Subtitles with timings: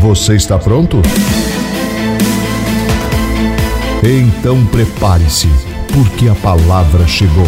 [0.00, 0.98] Você está pronto?
[4.00, 5.48] Então prepare-se,
[5.92, 7.44] porque a palavra chegou.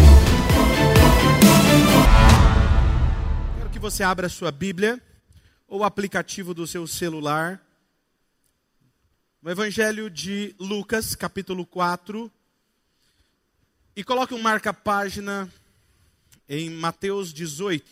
[3.57, 5.01] Quero que você abra a sua Bíblia
[5.65, 7.61] ou o aplicativo do seu celular.
[9.41, 12.29] No Evangelho de Lucas, capítulo 4.
[13.95, 15.49] E coloque um marca-página
[16.49, 17.89] em Mateus 18.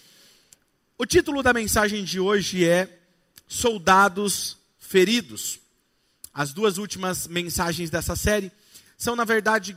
[0.97, 2.98] O título da mensagem de hoje é
[3.49, 5.59] soldados feridos.
[6.31, 8.51] As duas últimas mensagens dessa série
[8.95, 9.75] são, na verdade,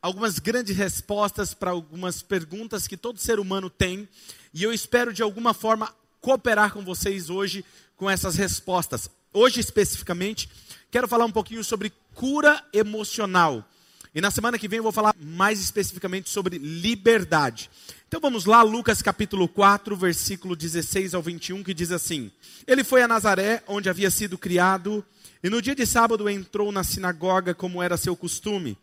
[0.00, 4.08] algumas grandes respostas para algumas perguntas que todo ser humano tem,
[4.54, 7.64] e eu espero de alguma forma cooperar com vocês hoje
[7.96, 9.10] com essas respostas.
[9.32, 10.48] Hoje, especificamente,
[10.90, 13.68] quero falar um pouquinho sobre cura emocional.
[14.14, 17.70] E na semana que vem eu vou falar mais especificamente sobre liberdade.
[18.10, 22.28] Então vamos lá, Lucas capítulo 4, versículo 16 ao 21, que diz assim:
[22.66, 25.06] Ele foi a Nazaré, onde havia sido criado,
[25.44, 28.76] e no dia de sábado entrou na sinagoga, como era seu costume,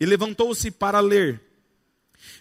[0.00, 1.38] e levantou-se para ler.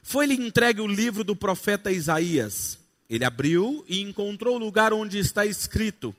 [0.02, 2.80] Foi-lhe entregue o livro do profeta Isaías.
[3.10, 6.16] Ele abriu e encontrou o lugar onde está escrito: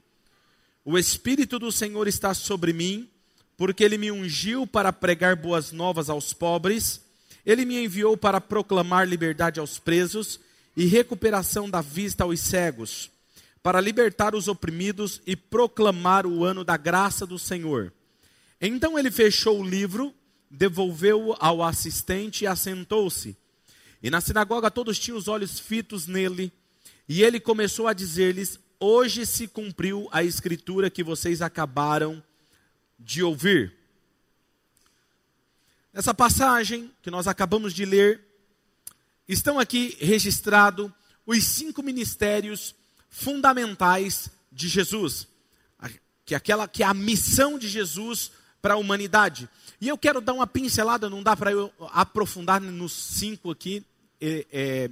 [0.85, 3.09] O Espírito do Senhor está sobre mim
[3.57, 7.01] porque ele me ungiu para pregar boas novas aos pobres,
[7.45, 10.41] ele me enviou para proclamar liberdade aos presos
[10.77, 13.11] e recuperação da vista aos cegos,
[13.63, 17.93] para libertar os oprimidos e proclamar o ano da graça do Senhor.
[18.61, 20.15] Então ele fechou o livro,
[20.51, 23.37] devolveu-o ao assistente e assentou-se.
[24.03, 26.53] E na sinagoga todos tinham os olhos fitos nele,
[27.09, 32.23] e ele começou a dizer-lhes: Hoje se cumpriu a escritura que vocês acabaram
[32.99, 33.82] de ouvir.
[35.93, 38.21] Nessa passagem que nós acabamos de ler,
[39.29, 40.91] estão aqui registrados
[41.27, 42.75] os cinco ministérios
[43.11, 45.29] fundamentais de Jesus,
[46.25, 48.33] que é aquela que é a missão de Jesus
[48.63, 49.49] para a humanidade.
[49.81, 53.85] E eu quero dar uma pincelada, não dá para eu aprofundar nos cinco aqui,
[54.21, 54.91] é, é,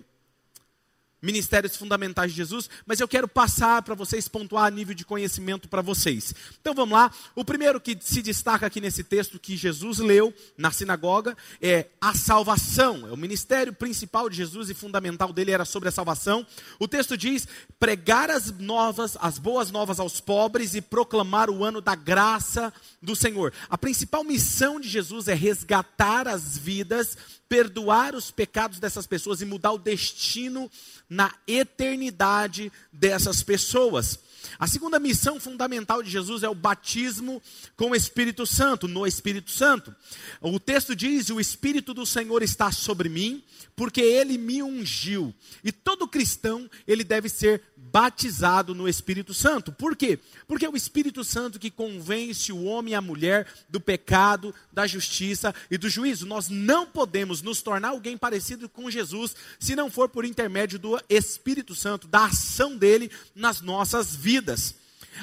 [1.23, 5.69] ministérios fundamentais de Jesus, mas eu quero passar para vocês pontuar a nível de conhecimento
[5.69, 6.35] para vocês.
[6.61, 7.11] Então vamos lá.
[7.35, 12.15] O primeiro que se destaca aqui nesse texto que Jesus leu na sinagoga é a
[12.15, 13.07] salvação.
[13.07, 16.47] É o ministério principal de Jesus e fundamental dele era sobre a salvação.
[16.79, 17.47] O texto diz:
[17.79, 23.15] pregar as novas, as boas novas aos pobres e proclamar o ano da graça do
[23.15, 23.53] Senhor.
[23.69, 27.17] A principal missão de Jesus é resgatar as vidas
[27.51, 30.71] perdoar os pecados dessas pessoas e mudar o destino
[31.09, 34.21] na eternidade dessas pessoas.
[34.57, 37.43] A segunda missão fundamental de Jesus é o batismo
[37.77, 39.93] com o Espírito Santo, no Espírito Santo.
[40.41, 43.43] O texto diz: O Espírito do Senhor está sobre mim,
[43.75, 45.35] porque ele me ungiu.
[45.65, 49.73] E todo cristão, ele deve ser batizado no Espírito Santo.
[49.73, 50.19] Por quê?
[50.47, 54.87] Porque é o Espírito Santo que convence o homem e a mulher do pecado, da
[54.87, 56.27] justiça e do juízo.
[56.27, 61.01] Nós não podemos nos tornar alguém parecido com Jesus se não for por intermédio do
[61.09, 64.75] Espírito Santo, da ação dele nas nossas vidas.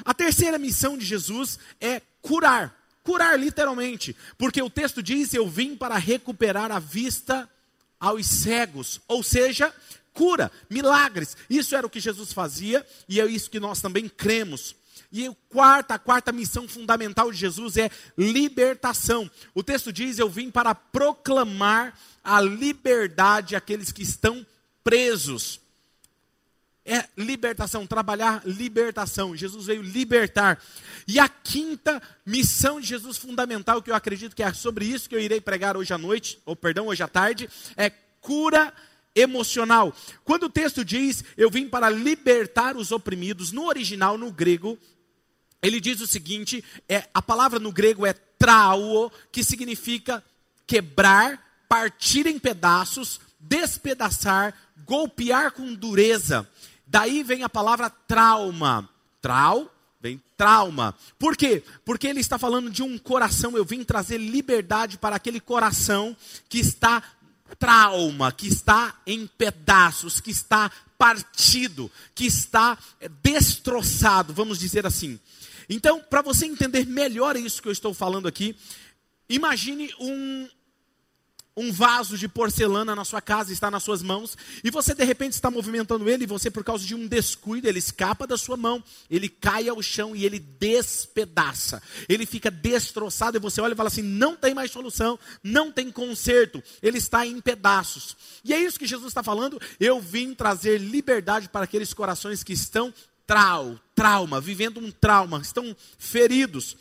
[0.03, 2.75] A terceira missão de Jesus é curar.
[3.03, 7.50] Curar literalmente, porque o texto diz: Eu vim para recuperar a vista
[7.97, 9.73] aos cegos, ou seja,
[10.17, 11.38] cura, milagres.
[11.47, 14.75] Isso era o que Jesus fazia e é isso que nós também cremos.
[15.11, 19.29] E a quarta, a quarta missão fundamental de Jesus é libertação.
[19.53, 24.45] O texto diz: Eu vim para proclamar a liberdade àqueles que estão
[24.83, 25.61] presos.
[26.84, 29.35] É libertação, trabalhar libertação.
[29.35, 30.59] Jesus veio libertar.
[31.08, 35.16] E a quinta missão de Jesus fundamental, que eu acredito que é sobre isso que
[35.16, 37.90] eu irei pregar hoje à noite, ou perdão, hoje à tarde, é
[38.22, 38.73] cura
[39.19, 39.93] emocional.
[40.23, 44.78] Quando o texto diz, eu vim para libertar os oprimidos, no original, no grego,
[45.61, 50.23] ele diz o seguinte: é, a palavra no grego é trauo, que significa
[50.66, 54.53] quebrar, partir em pedaços, despedaçar,
[54.85, 56.47] golpear com dureza.
[56.85, 58.87] Daí vem a palavra trauma.
[59.22, 60.96] Trau vem trauma.
[61.17, 61.63] Por quê?
[61.84, 63.58] Porque ele está falando de um coração.
[63.58, 66.16] Eu vim trazer liberdade para aquele coração
[66.47, 67.03] que está
[67.59, 75.20] trauma, que está em pedaços, que está partido, que está é, destroçado, vamos dizer assim.
[75.70, 78.55] Então, para você entender melhor isso que eu estou falando aqui,
[79.29, 80.47] imagine um,
[81.58, 85.34] um vaso de porcelana na sua casa, está nas suas mãos, e você de repente
[85.34, 88.84] está movimentando ele, e você, por causa de um descuido, ele escapa da sua mão,
[89.09, 93.88] ele cai ao chão e ele despedaça, ele fica destroçado, e você olha e fala
[93.88, 98.16] assim: não tem mais solução, não tem conserto, ele está em pedaços.
[98.46, 99.59] E é isso que Jesus está falando.
[99.80, 102.94] Eu vim trazer liberdade para aqueles corações que estão
[103.26, 106.78] trau, trauma, vivendo um trauma, estão feridos.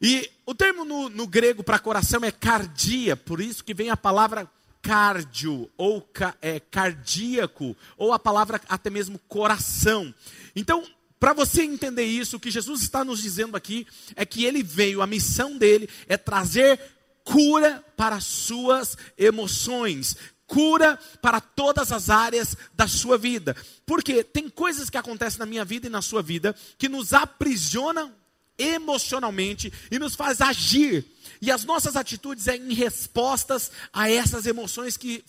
[0.00, 3.96] E o termo no, no grego para coração é cardia, por isso que vem a
[3.96, 4.50] palavra
[4.82, 10.14] cardio, ou ca, é, cardíaco, ou a palavra até mesmo coração.
[10.54, 10.84] Então,
[11.18, 15.02] para você entender isso, o que Jesus está nos dizendo aqui é que ele veio,
[15.02, 16.78] a missão dele é trazer
[17.24, 20.16] cura para suas emoções,
[20.46, 23.56] cura para todas as áreas da sua vida.
[23.84, 28.12] Porque tem coisas que acontecem na minha vida e na sua vida que nos aprisionam
[28.58, 31.04] emocionalmente e nos faz agir.
[31.40, 35.24] E as nossas atitudes é em respostas a essas emoções que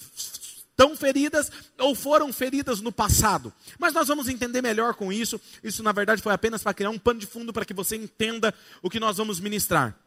[0.78, 3.52] estão feridas ou foram feridas no passado.
[3.80, 5.42] Mas nós vamos entender melhor com isso.
[5.64, 8.54] Isso, na verdade, foi apenas para criar um pano de fundo para que você entenda
[8.82, 9.98] o que nós vamos ministrar.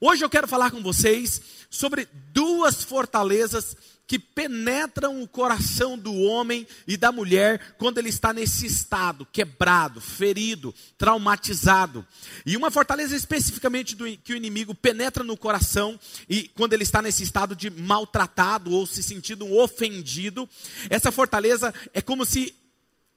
[0.00, 3.76] Hoje eu quero falar com vocês sobre duas fortalezas
[4.06, 10.00] que penetram o coração do homem e da mulher quando ele está nesse estado, quebrado,
[10.00, 12.06] ferido, traumatizado.
[12.44, 15.98] E uma fortaleza especificamente do, que o inimigo penetra no coração
[16.28, 20.48] e quando ele está nesse estado de maltratado ou se sentindo ofendido,
[20.90, 22.54] essa fortaleza é como se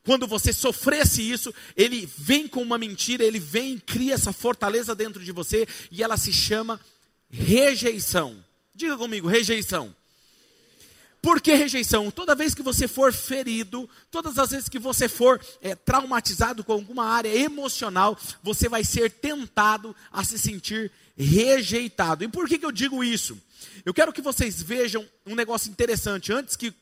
[0.05, 4.95] quando você sofresse isso, ele vem com uma mentira, ele vem e cria essa fortaleza
[4.95, 6.79] dentro de você e ela se chama
[7.29, 8.41] rejeição.
[8.73, 9.93] Diga comigo, rejeição.
[11.21, 12.11] Por que rejeição?
[12.11, 16.71] Toda vez que você for ferido, todas as vezes que você for é, traumatizado com
[16.71, 22.23] alguma área emocional, você vai ser tentado a se sentir rejeitado.
[22.23, 23.37] E por que, que eu digo isso?
[23.83, 26.31] Eu quero que vocês vejam um negócio interessante.
[26.31, 26.73] Antes que,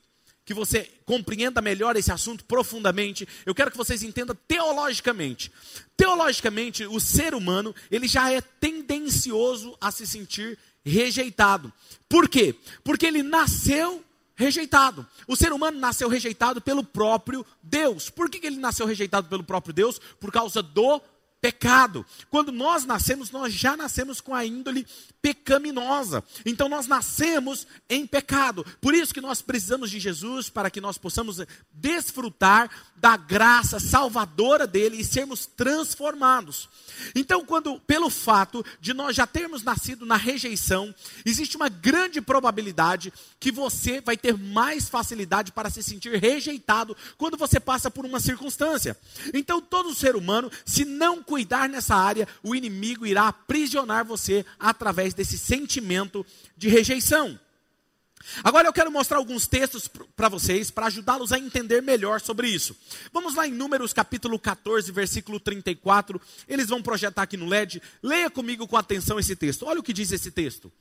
[0.43, 5.51] que você compreenda melhor esse assunto profundamente, eu quero que vocês entendam teologicamente.
[5.95, 11.73] Teologicamente, o ser humano, ele já é tendencioso a se sentir rejeitado.
[12.07, 12.53] Por quê?
[12.83, 14.04] Porque ele nasceu
[14.35, 15.05] rejeitado.
[15.27, 18.09] O ser humano nasceu rejeitado pelo próprio Deus.
[18.09, 19.99] Por que ele nasceu rejeitado pelo próprio Deus?
[20.19, 21.01] Por causa do
[21.45, 22.05] pecado.
[22.29, 24.85] Quando nós nascemos, nós já nascemos com a índole
[25.25, 26.23] pecaminosa.
[26.45, 28.63] Então nós nascemos em pecado.
[28.79, 31.41] Por isso que nós precisamos de Jesus para que nós possamos
[31.73, 36.69] desfrutar da graça salvadora dele e sermos transformados.
[37.13, 40.93] Então, quando pelo fato de nós já termos nascido na rejeição,
[41.25, 47.35] existe uma grande probabilidade que você vai ter mais facilidade para se sentir rejeitado quando
[47.35, 48.97] você passa por uma circunstância.
[49.33, 55.14] Então, todo ser humano, se não cuidar nessa área, o inimigo irá aprisionar você através
[55.15, 56.25] desse sentimento
[56.55, 57.39] de rejeição.
[58.43, 62.75] Agora eu quero mostrar alguns textos para vocês, para ajudá-los a entender melhor sobre isso.
[63.13, 66.19] Vamos lá em Números capítulo 14, versículo 34.
[66.47, 67.81] Eles vão projetar aqui no LED.
[68.01, 69.65] Leia comigo com atenção esse texto.
[69.65, 70.71] Olha o que diz esse texto.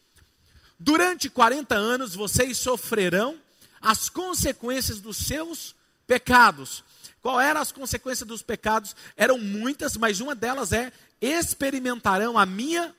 [0.79, 3.39] Durante 40 anos vocês sofrerão
[3.81, 5.75] as consequências dos seus
[6.07, 6.83] pecados.
[7.21, 8.97] Qual eram as consequências dos pecados?
[9.17, 12.95] Eram muitas, mas uma delas é experimentarão a minha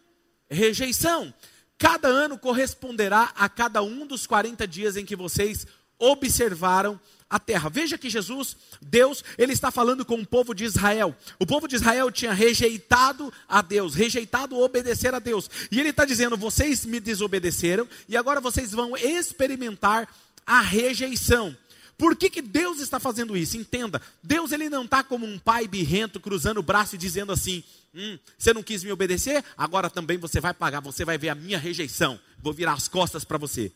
[0.50, 1.34] rejeição.
[1.78, 5.68] Cada ano corresponderá a cada um dos 40 dias em que vocês
[6.00, 7.00] observaram
[7.30, 7.70] a terra.
[7.70, 11.16] Veja que Jesus, Deus, ele está falando com o povo de Israel.
[11.40, 15.50] O povo de Israel tinha rejeitado a Deus, rejeitado obedecer a Deus.
[15.72, 20.08] E ele está dizendo: vocês me desobedeceram e agora vocês vão experimentar
[20.46, 21.56] a rejeição.
[21.98, 23.58] Por que, que Deus está fazendo isso?
[23.58, 27.64] Entenda, Deus ele não está como um pai birrento cruzando o braço e dizendo assim:
[27.96, 31.36] hum, você não quis me obedecer, agora também você vai pagar, você vai ver a
[31.36, 33.72] minha rejeição, vou virar as costas para você.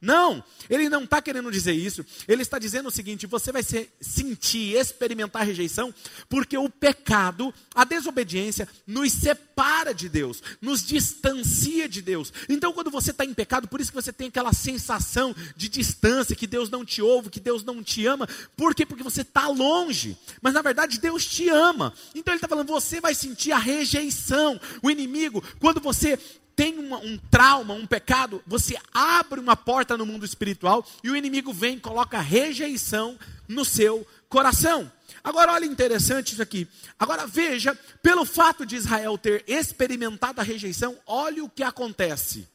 [0.00, 2.04] Não, ele não está querendo dizer isso.
[2.26, 5.92] Ele está dizendo o seguinte: você vai ser, sentir, experimentar rejeição,
[6.26, 12.32] porque o pecado, a desobediência, nos separa de Deus, nos distancia de Deus.
[12.48, 16.34] Então, quando você está em pecado, por isso que você tem aquela sensação de distância,
[16.34, 18.26] que Deus não te ouve, que Deus não te ama.
[18.56, 18.86] Por quê?
[18.86, 20.16] Porque você está longe.
[20.40, 21.92] Mas na verdade, Deus te ama.
[22.14, 24.58] Então, ele está falando: você vai sentir a rejeição.
[24.82, 26.18] O inimigo, quando você
[26.60, 31.16] tem uma, um trauma, um pecado, você abre uma porta no mundo espiritual e o
[31.16, 34.92] inimigo vem e coloca rejeição no seu coração.
[35.24, 36.68] Agora, olha interessante isso aqui.
[36.98, 42.46] Agora veja, pelo fato de Israel ter experimentado a rejeição, olha o que acontece.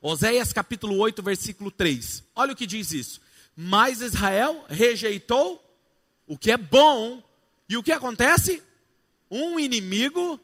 [0.00, 2.24] Oséias capítulo 8, versículo 3.
[2.34, 3.20] Olha o que diz isso.
[3.54, 5.62] Mas Israel rejeitou
[6.26, 7.22] o que é bom,
[7.68, 8.62] e o que acontece?
[9.30, 10.40] Um inimigo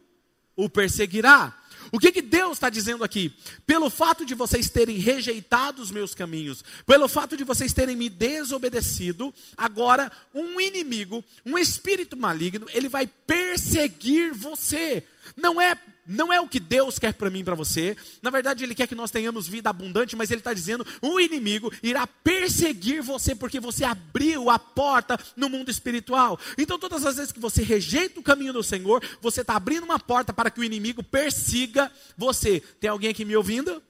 [0.55, 1.57] o perseguirá.
[1.91, 3.33] O que, que Deus está dizendo aqui?
[3.67, 8.09] Pelo fato de vocês terem rejeitado os meus caminhos, pelo fato de vocês terem me
[8.09, 15.03] desobedecido, agora um inimigo, um espírito maligno, ele vai perseguir você.
[15.37, 15.77] Não é
[16.09, 17.95] não é o que Deus quer para mim e para você.
[18.23, 21.71] Na verdade, Ele quer que nós tenhamos vida abundante, mas Ele está dizendo: o inimigo
[21.83, 26.41] irá perseguir você porque você abriu a porta no mundo espiritual.
[26.57, 29.99] Então, todas as vezes que você rejeita o caminho do Senhor, você está abrindo uma
[29.99, 32.61] porta para que o inimigo persiga você.
[32.81, 33.83] Tem alguém aqui me ouvindo?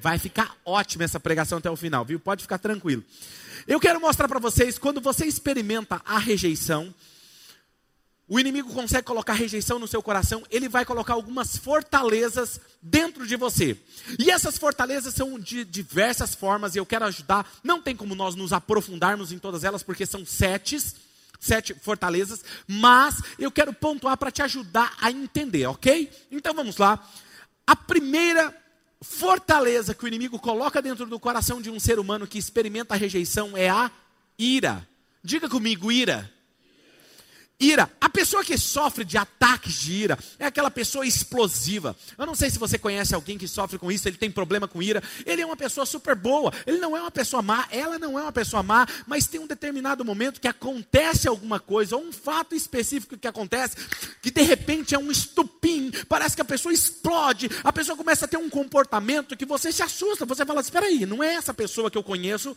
[0.00, 2.20] Vai ficar ótima essa pregação até o final, viu?
[2.20, 3.02] Pode ficar tranquilo.
[3.66, 6.94] Eu quero mostrar para vocês, quando você experimenta a rejeição,
[8.28, 13.36] o inimigo consegue colocar rejeição no seu coração, ele vai colocar algumas fortalezas dentro de
[13.36, 13.76] você.
[14.18, 17.50] E essas fortalezas são de diversas formas, e eu quero ajudar.
[17.64, 20.78] Não tem como nós nos aprofundarmos em todas elas, porque são sete,
[21.40, 26.12] sete fortalezas, mas eu quero pontuar para te ajudar a entender, ok?
[26.30, 27.02] Então vamos lá.
[27.66, 28.54] A primeira
[29.00, 32.98] fortaleza que o inimigo coloca dentro do coração de um ser humano que experimenta a
[32.98, 33.90] rejeição é a
[34.38, 34.86] ira.
[35.24, 36.30] Diga comigo, ira.
[37.60, 37.90] Ira.
[38.00, 41.96] A pessoa que sofre de ataques de ira é aquela pessoa explosiva.
[42.16, 44.80] Eu não sei se você conhece alguém que sofre com isso, ele tem problema com
[44.80, 45.02] ira.
[45.26, 48.22] Ele é uma pessoa super boa, ele não é uma pessoa má, ela não é
[48.22, 52.54] uma pessoa má, mas tem um determinado momento que acontece alguma coisa, ou um fato
[52.54, 53.76] específico que acontece,
[54.22, 58.28] que de repente é um estupim, parece que a pessoa explode, a pessoa começa a
[58.28, 61.52] ter um comportamento que você se assusta, você fala assim: espera aí, não é essa
[61.52, 62.56] pessoa que eu conheço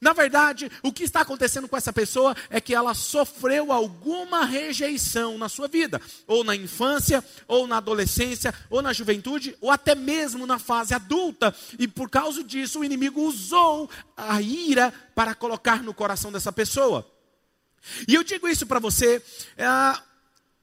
[0.00, 5.36] na verdade, o que está acontecendo com essa pessoa é que ela sofreu alguma rejeição
[5.36, 10.46] na sua vida, ou na infância, ou na adolescência, ou na juventude, ou até mesmo
[10.46, 15.92] na fase adulta, e por causa disso o inimigo usou a ira para colocar no
[15.92, 17.04] coração dessa pessoa.
[18.06, 19.20] E eu digo isso para você,
[19.56, 19.66] é,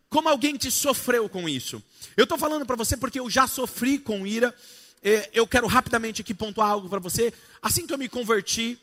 [0.09, 1.83] como alguém que sofreu com isso.
[2.15, 4.55] Eu estou falando para você porque eu já sofri com ira.
[5.03, 7.33] É, eu quero rapidamente aqui pontuar algo para você.
[7.61, 8.79] Assim que eu me converti,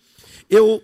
[0.49, 0.83] eu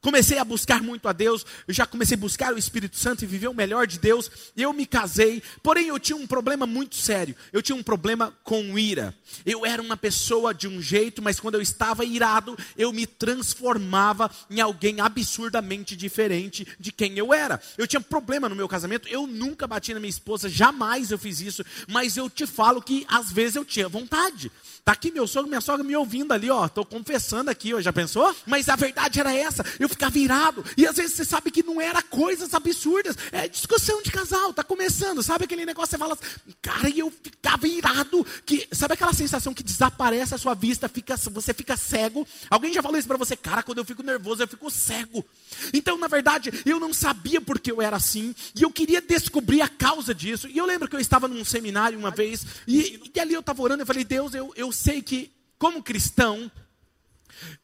[0.00, 3.26] comecei a buscar muito a Deus, eu já comecei a buscar o Espírito Santo e
[3.26, 7.36] viver o melhor de Deus, eu me casei, porém eu tinha um problema muito sério,
[7.52, 9.14] eu tinha um problema com ira,
[9.44, 14.30] eu era uma pessoa de um jeito, mas quando eu estava irado, eu me transformava
[14.48, 19.26] em alguém absurdamente diferente de quem eu era, eu tinha problema no meu casamento, eu
[19.26, 23.30] nunca bati na minha esposa, jamais eu fiz isso, mas eu te falo que às
[23.30, 24.50] vezes eu tinha vontade,
[24.90, 26.66] Está aqui meu sogro, minha sogra me ouvindo ali, ó.
[26.66, 27.80] Estou confessando aqui, ó.
[27.80, 28.34] Já pensou?
[28.44, 29.64] Mas a verdade era essa.
[29.78, 30.64] Eu ficava virado.
[30.76, 33.16] E às vezes você sabe que não era coisas absurdas.
[33.30, 35.22] É discussão de casal, tá começando.
[35.22, 35.90] Sabe aquele negócio?
[35.92, 38.26] Você fala assim, cara, e eu ficava irado.
[38.44, 42.26] Que, sabe aquela sensação que desaparece a sua vista, fica, você fica cego?
[42.50, 43.36] Alguém já falou isso para você?
[43.36, 45.24] Cara, quando eu fico nervoso, eu fico cego.
[45.72, 48.34] Então, na verdade, eu não sabia porque eu era assim.
[48.56, 50.48] E eu queria descobrir a causa disso.
[50.48, 52.44] E eu lembro que eu estava num seminário uma vez.
[52.66, 53.82] E, e ali eu estava orando.
[53.82, 56.50] Eu falei, Deus, eu, eu eu sei que, como cristão,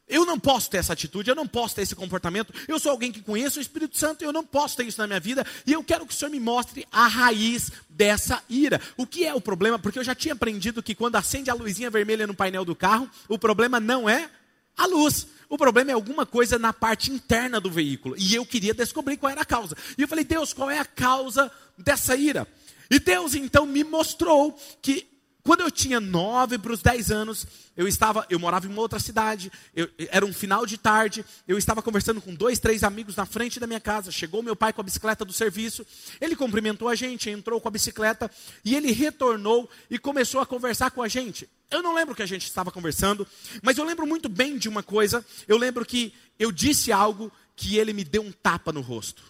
[0.07, 2.53] eu não posso ter essa atitude, eu não posso ter esse comportamento.
[2.67, 5.19] Eu sou alguém que conhece o Espírito Santo, eu não posso ter isso na minha
[5.19, 5.45] vida.
[5.65, 8.79] E eu quero que o Senhor me mostre a raiz dessa ira.
[8.95, 9.77] O que é o problema?
[9.77, 13.09] Porque eu já tinha aprendido que quando acende a luzinha vermelha no painel do carro,
[13.27, 14.29] o problema não é
[14.77, 15.27] a luz.
[15.49, 18.15] O problema é alguma coisa na parte interna do veículo.
[18.17, 19.75] E eu queria descobrir qual era a causa.
[19.97, 22.47] E eu falei, Deus, qual é a causa dessa ira?
[22.89, 25.16] E Deus então me mostrou que
[25.47, 28.99] quando eu tinha nove para os dez anos, eu estava, eu morava em uma outra
[28.99, 33.25] cidade, eu, era um final de tarde, eu estava conversando com dois, três amigos na
[33.25, 34.11] frente da minha casa.
[34.11, 35.87] Chegou meu pai com a bicicleta do serviço,
[36.19, 38.29] ele cumprimentou a gente, entrou com a bicicleta
[38.65, 41.49] e ele retornou e começou a conversar com a gente.
[41.71, 43.25] Eu não lembro o que a gente estava conversando,
[43.63, 45.25] mas eu lembro muito bem de uma coisa.
[45.47, 49.23] Eu lembro que eu disse algo que ele me deu um tapa no rosto.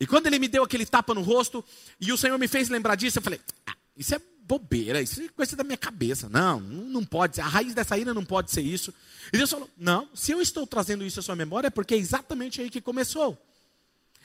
[0.00, 1.62] E quando ele me deu aquele tapa no rosto,
[2.00, 5.28] e o Senhor me fez lembrar disso, eu falei: ah, isso é bobeira, isso é
[5.28, 6.28] coisa da minha cabeça.
[6.28, 7.42] Não, não pode ser.
[7.42, 8.92] A raiz dessa ira não pode ser isso.
[9.32, 11.96] E Deus falou: Não, se eu estou trazendo isso à sua memória, é porque é
[11.96, 13.38] exatamente aí que começou.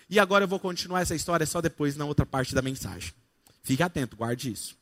[0.10, 3.14] E agora eu vou continuar essa história só depois na outra parte da mensagem.
[3.64, 4.76] Fique atento, guarde isso.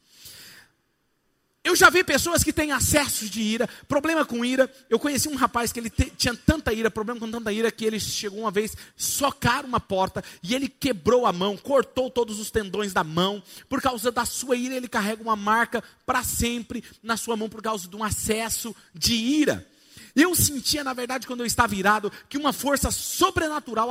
[1.65, 4.72] Eu já vi pessoas que têm acessos de ira, problema com ira.
[4.88, 7.84] Eu conheci um rapaz que ele te, tinha tanta ira, problema com tanta ira, que
[7.84, 12.51] ele chegou uma vez socar uma porta e ele quebrou a mão, cortou todos os
[12.51, 13.41] tendões da mão.
[13.67, 17.63] Por causa da sua ira, ele carrega uma marca para sempre na sua mão por
[17.63, 19.67] causa de um acesso de ira.
[20.15, 23.89] Eu sentia, na verdade, quando eu estava irado, que uma força sobrenatural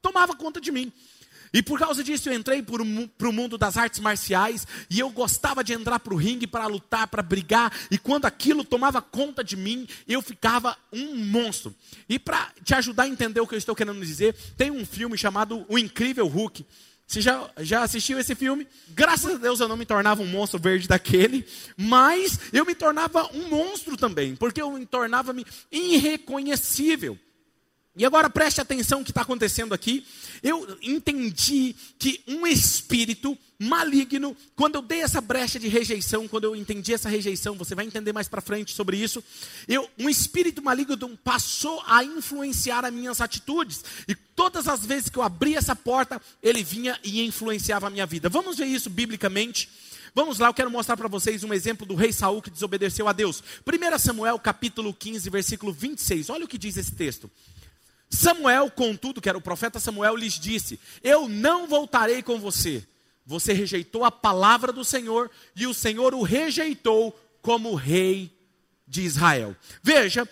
[0.00, 0.92] tomava conta de mim.
[1.52, 5.62] E por causa disso eu entrei para o mundo das artes marciais e eu gostava
[5.62, 7.72] de entrar para o ringue para lutar, para brigar.
[7.90, 11.74] E quando aquilo tomava conta de mim, eu ficava um monstro.
[12.08, 15.16] E para te ajudar a entender o que eu estou querendo dizer, tem um filme
[15.16, 16.64] chamado O Incrível Hulk.
[17.06, 18.66] Você já, já assistiu esse filme?
[18.88, 23.30] Graças a Deus eu não me tornava um monstro verde daquele, mas eu me tornava
[23.32, 27.16] um monstro também, porque eu me tornava-me irreconhecível.
[27.96, 30.06] E agora preste atenção no que está acontecendo aqui.
[30.42, 36.54] Eu entendi que um espírito maligno, quando eu dei essa brecha de rejeição, quando eu
[36.54, 39.24] entendi essa rejeição, você vai entender mais para frente sobre isso.
[39.66, 43.82] Eu, um espírito maligno passou a influenciar as minhas atitudes.
[44.06, 48.04] E todas as vezes que eu abria essa porta, ele vinha e influenciava a minha
[48.04, 48.28] vida.
[48.28, 49.70] Vamos ver isso biblicamente.
[50.14, 53.12] Vamos lá, eu quero mostrar para vocês um exemplo do rei Saul que desobedeceu a
[53.12, 53.42] Deus.
[53.66, 56.28] 1 Samuel, capítulo 15, versículo 26.
[56.30, 57.30] Olha o que diz esse texto.
[58.08, 62.86] Samuel, contudo, que era o profeta Samuel, lhes disse: Eu não voltarei com você.
[63.24, 68.32] Você rejeitou a palavra do Senhor e o Senhor o rejeitou como rei
[68.86, 69.56] de Israel.
[69.82, 70.28] Veja,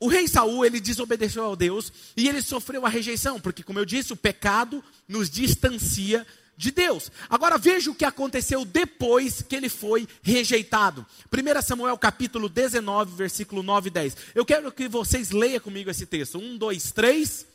[0.00, 3.84] o rei Saul, ele desobedeceu a Deus e ele sofreu a rejeição, porque como eu
[3.84, 6.26] disse, o pecado nos distancia
[6.58, 7.10] de Deus.
[7.30, 11.06] Agora veja o que aconteceu depois que ele foi rejeitado.
[11.32, 14.16] 1 Samuel capítulo 19, versículo 9 e 10.
[14.34, 16.36] Eu quero que vocês leiam comigo esse texto.
[16.36, 17.46] Um, dois, três.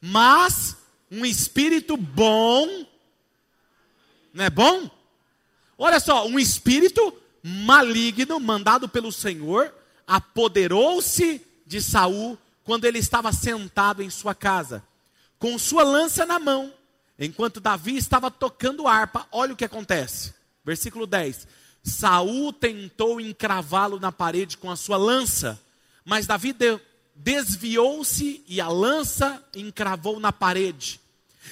[0.00, 0.76] Mas
[1.10, 2.86] um espírito bom.
[4.32, 4.88] Não é bom?
[5.76, 9.74] Olha só, um espírito maligno mandado pelo Senhor
[10.06, 14.84] apoderou-se de Saul quando ele estava sentado em sua casa,
[15.40, 16.72] com sua lança na mão
[17.18, 20.34] Enquanto Davi estava tocando harpa, olha o que acontece.
[20.64, 21.46] Versículo 10.
[21.82, 25.60] Saul tentou encravá-lo na parede com a sua lança,
[26.04, 26.80] mas Davi de,
[27.14, 31.00] desviou-se e a lança encravou na parede.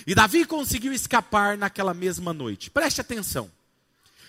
[0.07, 2.71] E Davi conseguiu escapar naquela mesma noite.
[2.71, 3.51] Preste atenção.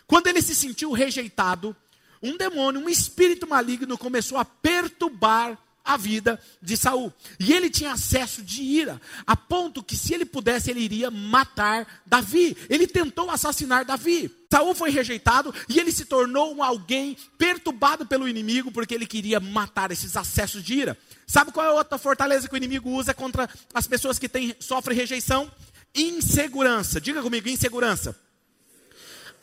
[0.05, 1.75] Quando ele se sentiu rejeitado,
[2.21, 7.11] um demônio, um espírito maligno começou a perturbar a vida de Saul.
[7.39, 11.87] E ele tinha acesso de ira, a ponto que se ele pudesse ele iria matar
[12.05, 12.55] Davi.
[12.69, 14.31] Ele tentou assassinar Davi.
[14.51, 19.39] Saul foi rejeitado e ele se tornou um alguém perturbado pelo inimigo porque ele queria
[19.39, 20.97] matar esses acessos de ira.
[21.25, 24.55] Sabe qual é a outra fortaleza que o inimigo usa contra as pessoas que têm,
[24.59, 25.51] sofrem rejeição?
[25.95, 27.01] Insegurança.
[27.01, 28.15] Diga comigo, insegurança.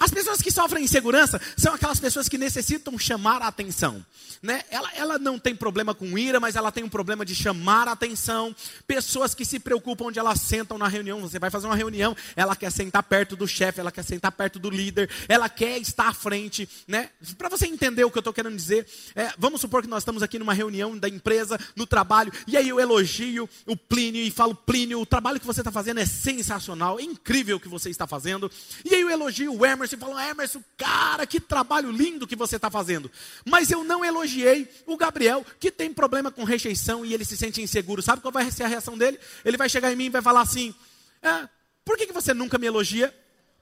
[0.00, 4.02] As pessoas que sofrem insegurança são aquelas pessoas que necessitam chamar a atenção.
[4.42, 4.62] Né?
[4.70, 7.92] Ela, ela não tem problema com ira, mas ela tem um problema de chamar a
[7.92, 8.56] atenção.
[8.86, 11.20] Pessoas que se preocupam onde elas sentam na reunião.
[11.20, 14.58] Você vai fazer uma reunião, ela quer sentar perto do chefe, ela quer sentar perto
[14.58, 16.66] do líder, ela quer estar à frente.
[16.88, 17.10] Né?
[17.36, 20.22] Para você entender o que eu estou querendo dizer, é, vamos supor que nós estamos
[20.22, 24.54] aqui numa reunião da empresa, no trabalho, e aí eu elogio o Plínio e falo:
[24.54, 28.06] Plínio, o trabalho que você está fazendo é sensacional, é incrível o que você está
[28.06, 28.50] fazendo.
[28.82, 32.57] E aí eu elogio o Emerson E falam: Emerson, cara, que trabalho lindo que você
[32.57, 33.11] está fazendo.
[33.44, 37.62] Mas eu não elogiei o Gabriel, que tem problema com rejeição e ele se sente
[37.62, 38.03] inseguro.
[38.03, 39.18] Sabe qual vai ser a reação dele?
[39.44, 40.74] Ele vai chegar em mim e vai falar assim:
[41.22, 41.48] é,
[41.85, 43.14] Por que, que você nunca me elogia?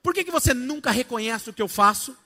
[0.02, 2.16] Por que, que você nunca reconhece o que eu faço?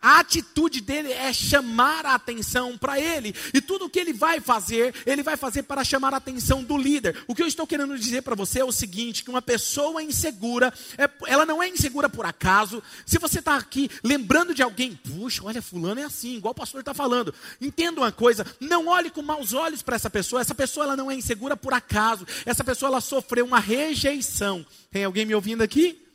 [0.00, 3.34] A atitude dele é chamar a atenção para ele.
[3.52, 6.76] E tudo o que ele vai fazer, ele vai fazer para chamar a atenção do
[6.76, 7.24] líder.
[7.26, 10.72] O que eu estou querendo dizer para você é o seguinte: que uma pessoa insegura,
[10.96, 12.82] é, ela não é insegura por acaso.
[13.04, 16.80] Se você está aqui lembrando de alguém, puxa, olha, fulano é assim, igual o pastor
[16.80, 17.34] está falando.
[17.60, 20.40] Entenda uma coisa, não olhe com maus olhos para essa pessoa.
[20.40, 22.26] Essa pessoa ela não é insegura por acaso.
[22.44, 24.64] Essa pessoa ela sofreu uma rejeição.
[24.90, 26.05] Tem alguém me ouvindo aqui?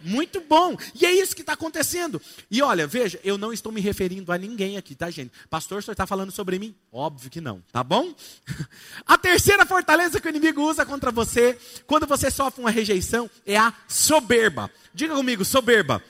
[0.00, 0.76] Muito bom.
[0.94, 2.20] E é isso que está acontecendo.
[2.50, 5.32] E olha, veja, eu não estou me referindo a ninguém aqui, tá, gente?
[5.48, 6.74] Pastor, o senhor está falando sobre mim?
[6.92, 8.14] Óbvio que não, tá bom?
[9.06, 13.56] A terceira fortaleza que o inimigo usa contra você, quando você sofre uma rejeição, é
[13.56, 14.70] a soberba.
[14.94, 16.02] Diga comigo, soberba.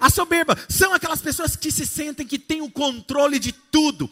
[0.00, 4.10] A soberba são aquelas pessoas que se sentem que têm o controle de tudo.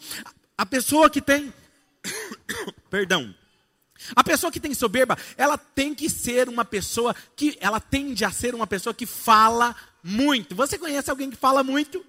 [0.57, 1.53] A pessoa que tem.
[2.89, 3.33] Perdão
[4.15, 8.31] a pessoa que tem soberba, ela tem que ser uma pessoa que, ela tende a
[8.31, 10.55] ser uma pessoa que fala muito.
[10.55, 12.03] Você conhece alguém que fala muito?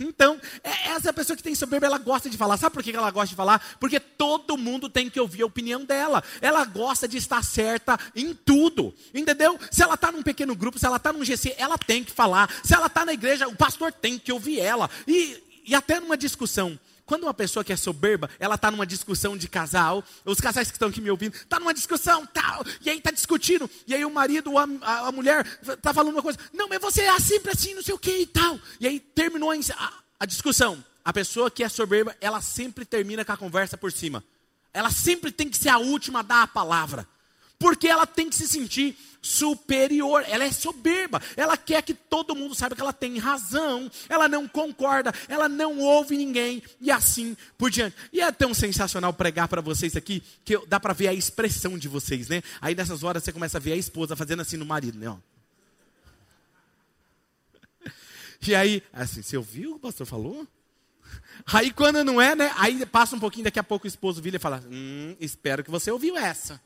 [0.00, 2.56] Então, é, essa pessoa que tem soberba, ela gosta de falar.
[2.56, 3.64] Sabe por que ela gosta de falar?
[3.78, 6.22] Porque todo mundo tem que ouvir a opinião dela.
[6.40, 8.92] Ela gosta de estar certa em tudo.
[9.12, 9.58] Entendeu?
[9.70, 12.50] Se ela está num pequeno grupo, se ela está num GC, ela tem que falar.
[12.64, 14.90] Se ela está na igreja, o pastor tem que ouvir ela.
[15.06, 16.78] E, e até numa discussão.
[17.06, 20.76] Quando uma pessoa que é soberba, ela está numa discussão de casal, os casais que
[20.76, 24.10] estão aqui me ouvindo, está numa discussão, tal, e aí está discutindo, e aí o
[24.10, 27.74] marido, a, a, a mulher, está falando uma coisa, não, mas você é sempre assim,
[27.74, 28.58] não sei o que e tal.
[28.80, 30.82] E aí terminou a, a discussão.
[31.04, 34.24] A pessoa que é soberba, ela sempre termina com a conversa por cima.
[34.72, 37.06] Ela sempre tem que ser a última a dar a palavra.
[37.64, 42.54] Porque ela tem que se sentir superior, ela é soberba, ela quer que todo mundo
[42.54, 47.70] saiba que ela tem razão, ela não concorda, ela não ouve ninguém e assim por
[47.70, 47.96] diante.
[48.12, 51.88] E é tão sensacional pregar para vocês aqui que dá para ver a expressão de
[51.88, 52.42] vocês, né?
[52.60, 55.08] Aí nessas horas você começa a ver a esposa fazendo assim no marido, né?
[55.08, 55.16] Ó.
[58.46, 60.46] E aí, assim, você ouviu o que o pastor falou?
[61.50, 62.52] Aí quando não é, né?
[62.58, 65.70] Aí passa um pouquinho, daqui a pouco o esposo vira e fala: Hum, espero que
[65.70, 66.60] você ouviu essa.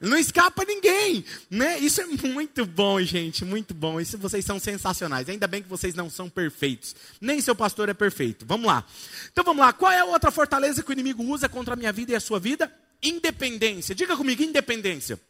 [0.00, 1.78] Não escapa ninguém, né?
[1.78, 4.00] Isso é muito bom, gente, muito bom.
[4.00, 5.28] Isso vocês são sensacionais.
[5.28, 6.96] Ainda bem que vocês não são perfeitos.
[7.20, 8.46] Nem seu pastor é perfeito.
[8.46, 8.82] Vamos lá.
[9.30, 9.74] Então vamos lá.
[9.74, 12.20] Qual é a outra fortaleza que o inimigo usa contra a minha vida e a
[12.20, 12.74] sua vida?
[13.02, 13.94] Independência.
[13.94, 15.20] Diga comigo, independência.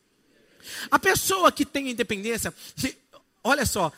[0.89, 2.55] A pessoa que tem independência,
[3.43, 3.93] olha só,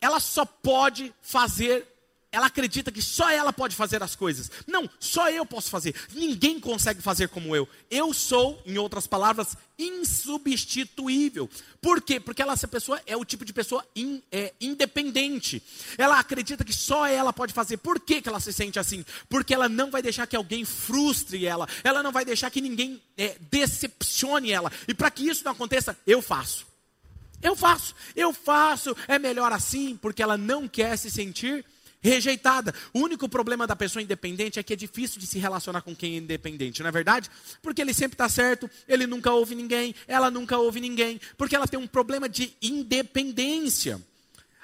[0.00, 1.84] ela só pode fazer
[2.30, 4.50] ela acredita que só ela pode fazer as coisas.
[4.66, 5.94] Não, só eu posso fazer.
[6.12, 7.66] Ninguém consegue fazer como eu.
[7.90, 11.48] Eu sou, em outras palavras, insubstituível.
[11.80, 12.20] Por quê?
[12.20, 15.62] Porque ela, essa pessoa é o tipo de pessoa in, é, independente.
[15.96, 17.78] Ela acredita que só ela pode fazer.
[17.78, 19.06] Por que, que ela se sente assim?
[19.28, 21.66] Porque ela não vai deixar que alguém frustre ela.
[21.82, 24.70] Ela não vai deixar que ninguém é, decepcione ela.
[24.86, 26.66] E para que isso não aconteça, eu faço.
[27.40, 31.64] Eu faço, eu faço, é melhor assim, porque ela não quer se sentir
[32.00, 32.74] rejeitada.
[32.92, 36.14] O único problema da pessoa independente é que é difícil de se relacionar com quem
[36.14, 37.30] é independente, não é verdade?
[37.62, 41.66] Porque ele sempre está certo, ele nunca ouve ninguém, ela nunca ouve ninguém, porque ela
[41.66, 44.00] tem um problema de independência.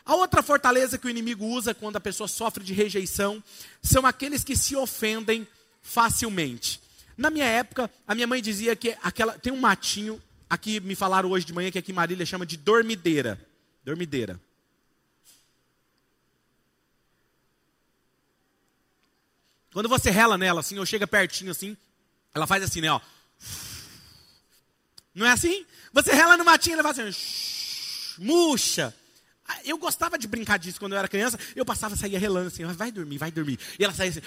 [0.04, 3.42] A outra fortaleza que o inimigo usa quando a pessoa sofre de rejeição
[3.82, 5.46] são aqueles que se ofendem
[5.80, 6.80] facilmente.
[7.16, 11.30] Na minha época, a minha mãe dizia que aquela tem um matinho, aqui me falaram
[11.30, 13.40] hoje de manhã que aqui em Marília chama de dormideira.
[13.82, 14.38] Dormideira.
[19.74, 21.76] Quando você rela nela assim, ou chega pertinho assim,
[22.32, 23.00] ela faz assim, né, ó.
[25.12, 25.66] Não é assim?
[25.92, 28.94] Você rela no matinho, ela faz assim, murcha.
[29.44, 31.36] Ah, eu gostava de brincar disso quando eu era criança.
[31.56, 33.58] Eu passava, saía relando assim, vai dormir, vai dormir.
[33.76, 34.22] E ela saía assim.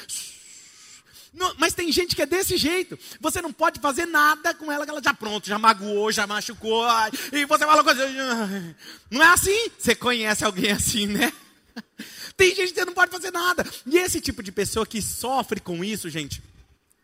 [1.33, 2.99] Não, mas tem gente que é desse jeito.
[3.21, 6.86] Você não pode fazer nada com ela que ela já pronto, já magoou, já machucou.
[7.31, 8.05] E você fala coisa.
[9.10, 9.71] Não é assim?
[9.79, 11.31] Você conhece alguém assim, né?
[12.38, 13.65] Tem gente que não pode fazer nada.
[13.86, 16.41] E esse tipo de pessoa que sofre com isso, gente,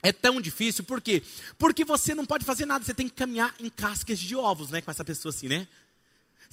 [0.04, 1.24] é tão difícil, por quê?
[1.58, 4.80] Porque você não pode fazer nada, você tem que caminhar em cascas de ovos, né?
[4.80, 5.68] Com essa pessoa assim, né?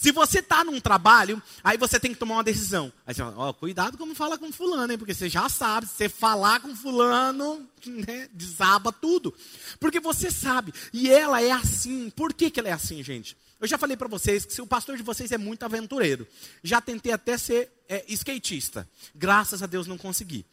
[0.01, 2.91] Se você está num trabalho, aí você tem que tomar uma decisão.
[3.07, 4.99] Aí você fala, ó, cuidado como fala com fulano, hein?
[4.99, 9.35] Porque você já sabe, se você falar com fulano, né, desaba tudo.
[9.79, 10.73] Porque você sabe.
[10.91, 12.09] E ela é assim.
[12.09, 13.37] Por que, que ela é assim, gente?
[13.61, 16.27] Eu já falei para vocês que o pastor de vocês é muito aventureiro.
[16.65, 18.89] Já tentei até ser é, skatista.
[19.15, 20.47] Graças a Deus não consegui.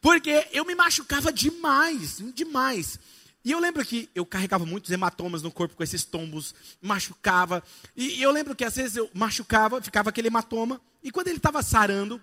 [0.00, 2.98] Porque eu me machucava demais, demais.
[3.42, 7.62] E eu lembro que eu carregava muitos hematomas no corpo com esses tombos, machucava.
[7.96, 10.78] E, e eu lembro que às vezes eu machucava, ficava aquele hematoma.
[11.02, 12.20] E quando ele estava sarando,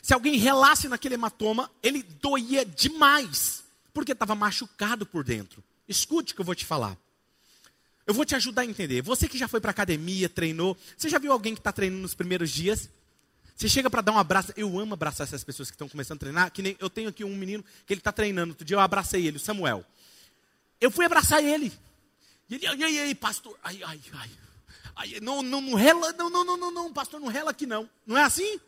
[0.00, 3.64] se alguém relasse naquele hematoma, ele doía demais.
[3.92, 5.64] Porque estava machucado por dentro.
[5.88, 6.96] Escute o que eu vou te falar.
[8.06, 9.00] Eu vou te ajudar a entender.
[9.02, 12.14] Você que já foi para academia, treinou, você já viu alguém que está treinando nos
[12.14, 12.88] primeiros dias?
[13.56, 14.52] Você chega para dar um abraço.
[14.56, 16.50] Eu amo abraçar essas pessoas que estão começando a treinar.
[16.50, 18.52] Que nem eu tenho aqui um menino que ele está treinando.
[18.52, 19.84] Outro dia eu abracei ele, o Samuel.
[20.80, 21.72] Eu fui abraçar ele.
[22.50, 23.56] E ele, e aí, aí, pastor?
[23.62, 24.30] Ai, ai, ai.
[24.96, 27.88] ai não, não, não rela, não, não, não, não, não, pastor, não rela aqui não.
[28.04, 28.58] Não é assim?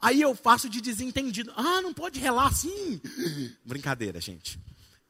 [0.00, 1.52] Aí eu faço de desentendido.
[1.56, 3.00] Ah, não pode relar assim.
[3.64, 4.58] Brincadeira, gente.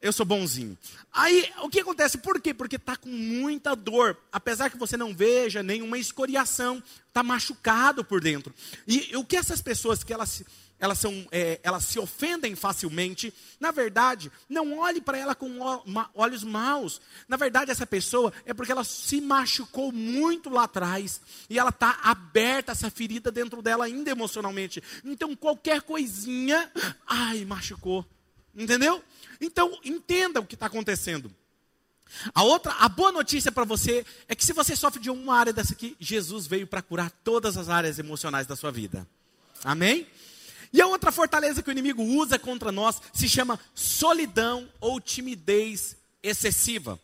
[0.01, 0.77] Eu sou bonzinho.
[1.11, 2.17] Aí, o que acontece?
[2.17, 2.53] Por quê?
[2.53, 4.17] Porque está com muita dor.
[4.31, 8.53] Apesar que você não veja nenhuma escoriação, está machucado por dentro.
[8.87, 10.41] E, e, o que essas pessoas que elas,
[10.79, 15.59] elas, são, é, elas se ofendem facilmente, na verdade, não olhe para ela com
[16.15, 17.01] olhos maus.
[17.27, 21.19] Na verdade, essa pessoa é porque ela se machucou muito lá atrás.
[21.49, 24.81] E ela está aberta, essa ferida dentro dela ainda emocionalmente.
[25.03, 26.71] Então, qualquer coisinha,
[27.05, 28.05] ai, machucou.
[28.55, 29.03] Entendeu?
[29.39, 31.33] Então, entenda o que está acontecendo.
[32.33, 35.53] A outra, a boa notícia para você é que se você sofre de uma área
[35.53, 39.07] dessa aqui, Jesus veio para curar todas as áreas emocionais da sua vida.
[39.63, 40.07] Amém?
[40.73, 45.95] E a outra fortaleza que o inimigo usa contra nós se chama solidão ou timidez
[46.21, 46.99] excessiva.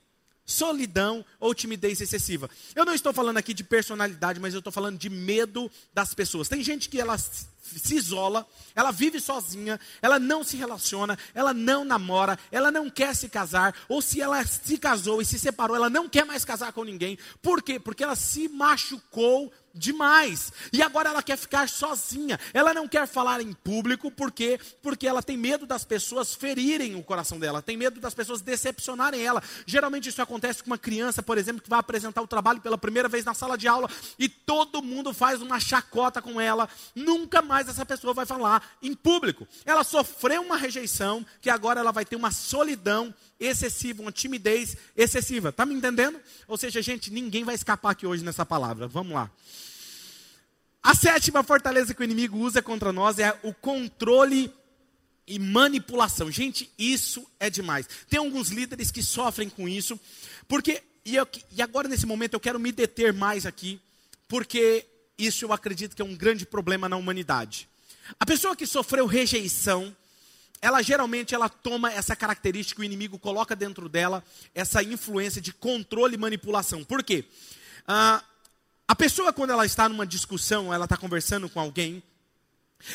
[0.46, 2.50] Solidão ou timidez excessiva.
[2.76, 6.48] Eu não estou falando aqui de personalidade, mas eu estou falando de medo das pessoas.
[6.48, 11.84] Tem gente que ela se isola, ela vive sozinha, ela não se relaciona, ela não
[11.84, 15.90] namora, ela não quer se casar, ou se ela se casou e se separou, ela
[15.90, 17.18] não quer mais casar com ninguém.
[17.42, 17.80] Por quê?
[17.80, 20.52] Porque ela se machucou demais.
[20.72, 22.40] E agora ela quer ficar sozinha.
[22.54, 24.60] Ela não quer falar em público, por quê?
[24.82, 29.22] Porque ela tem medo das pessoas ferirem o coração dela, tem medo das pessoas decepcionarem
[29.22, 29.44] ela.
[29.66, 33.10] Geralmente isso acontece com uma criança, por exemplo, que vai apresentar o trabalho pela primeira
[33.10, 36.70] vez na sala de aula e todo mundo faz uma chacota com ela.
[36.96, 39.48] Nunca mais essa pessoa vai falar em público.
[39.66, 45.52] Ela sofreu uma rejeição que agora ela vai ter uma solidão excessiva, uma timidez excessiva.
[45.52, 46.20] Tá me entendendo?
[46.48, 48.88] Ou seja, gente, ninguém vai escapar aqui hoje nessa palavra.
[48.88, 49.30] Vamos lá.
[50.82, 54.54] A sétima fortaleza que o inimigo usa contra nós é o controle
[55.28, 56.32] e manipulação.
[56.32, 57.88] Gente, isso é demais.
[58.10, 60.00] Tem alguns líderes que sofrem com isso,
[60.48, 63.82] porque, e, eu, e agora nesse momento eu quero me deter mais aqui,
[64.28, 64.86] porque
[65.18, 67.68] isso eu acredito que é um grande problema na humanidade.
[68.20, 69.96] A pessoa que sofreu rejeição,
[70.66, 74.24] ela geralmente ela toma essa característica, o inimigo coloca dentro dela
[74.56, 76.84] essa influência de controle e manipulação.
[76.84, 77.24] Por quê?
[77.88, 78.24] Ah,
[78.88, 82.02] a pessoa, quando ela está numa discussão, ela está conversando com alguém,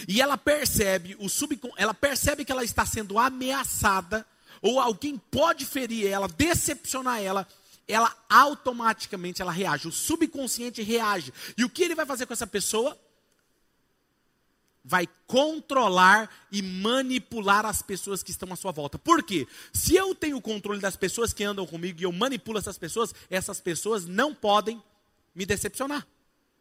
[0.08, 1.70] e ela percebe, o subcon...
[1.76, 4.26] ela percebe que ela está sendo ameaçada,
[4.60, 7.46] ou alguém pode ferir ela, decepcionar ela,
[7.86, 11.32] ela automaticamente ela reage, o subconsciente reage.
[11.56, 12.98] E o que ele vai fazer com essa pessoa?
[14.84, 18.98] Vai controlar e manipular as pessoas que estão à sua volta.
[18.98, 19.46] Por quê?
[19.72, 23.14] Se eu tenho o controle das pessoas que andam comigo e eu manipulo essas pessoas,
[23.28, 24.82] essas pessoas não podem
[25.34, 26.06] me decepcionar.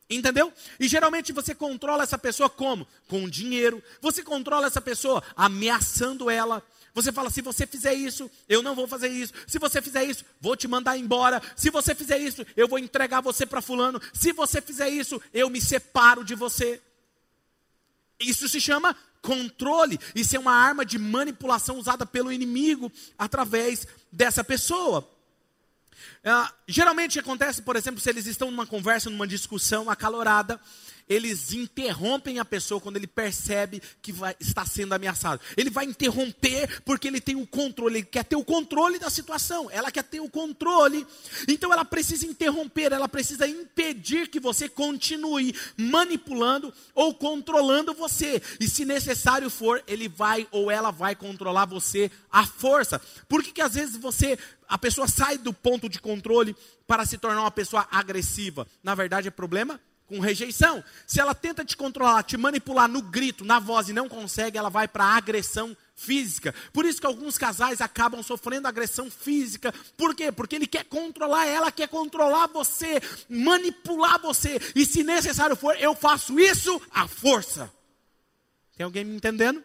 [0.10, 0.52] Entendeu?
[0.80, 2.88] E geralmente você controla essa pessoa como?
[3.08, 3.82] Com dinheiro.
[4.02, 6.64] Você controla essa pessoa ameaçando ela.
[6.96, 9.34] Você fala: se você fizer isso, eu não vou fazer isso.
[9.46, 11.40] Se você fizer isso, vou te mandar embora.
[11.56, 14.02] Se você fizer isso, eu vou entregar você para Fulano.
[14.12, 16.82] Se você fizer isso, eu me separo de você.
[18.20, 20.00] Isso se chama controle.
[20.16, 25.08] Isso é uma arma de manipulação usada pelo inimigo através dessa pessoa.
[26.20, 30.60] Uh, geralmente acontece, por exemplo, se eles estão numa conversa, numa discussão acalorada,
[31.10, 35.42] eles interrompem a pessoa quando ele percebe que vai, está sendo ameaçado.
[35.58, 39.70] Ele vai interromper porque ele tem o controle, ele quer ter o controle da situação,
[39.72, 41.06] ela quer ter o controle.
[41.48, 48.40] Então ela precisa interromper, ela precisa impedir que você continue manipulando ou controlando você.
[48.60, 53.02] E se necessário for, ele vai ou ela vai controlar você à força.
[53.28, 57.18] Por que, que às vezes você a pessoa sai do ponto de controle para se
[57.18, 58.68] tornar uma pessoa agressiva.
[58.84, 60.84] Na verdade, é problema com rejeição.
[61.06, 64.70] Se ela tenta te controlar, te manipular no grito, na voz e não consegue, ela
[64.70, 66.54] vai para agressão física.
[66.74, 69.72] Por isso que alguns casais acabam sofrendo agressão física.
[69.96, 70.32] Por quê?
[70.32, 74.60] Porque ele quer controlar ela, quer controlar você, manipular você.
[74.76, 77.72] E se necessário for, eu faço isso à força.
[78.76, 79.64] Tem alguém me entendendo?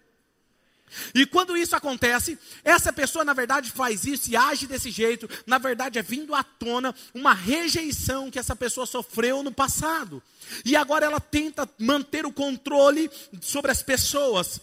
[1.14, 5.58] E quando isso acontece, essa pessoa na verdade faz isso e age desse jeito, na
[5.58, 10.22] verdade é vindo à tona uma rejeição que essa pessoa sofreu no passado.
[10.64, 14.60] E agora ela tenta manter o controle sobre as pessoas.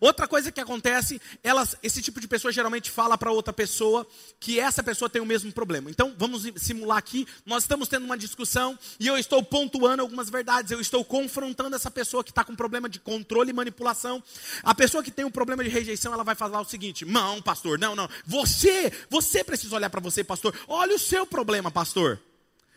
[0.00, 4.06] Outra coisa que acontece, elas, esse tipo de pessoa geralmente fala para outra pessoa
[4.38, 5.90] que essa pessoa tem o mesmo problema.
[5.90, 10.70] Então, vamos simular aqui, nós estamos tendo uma discussão e eu estou pontuando algumas verdades,
[10.70, 14.22] eu estou confrontando essa pessoa que está com problema de controle e manipulação.
[14.62, 17.78] A pessoa que tem um problema de rejeição, ela vai falar o seguinte: não, pastor,
[17.78, 22.20] não, não, você, você precisa olhar para você, pastor, olha o seu problema, pastor.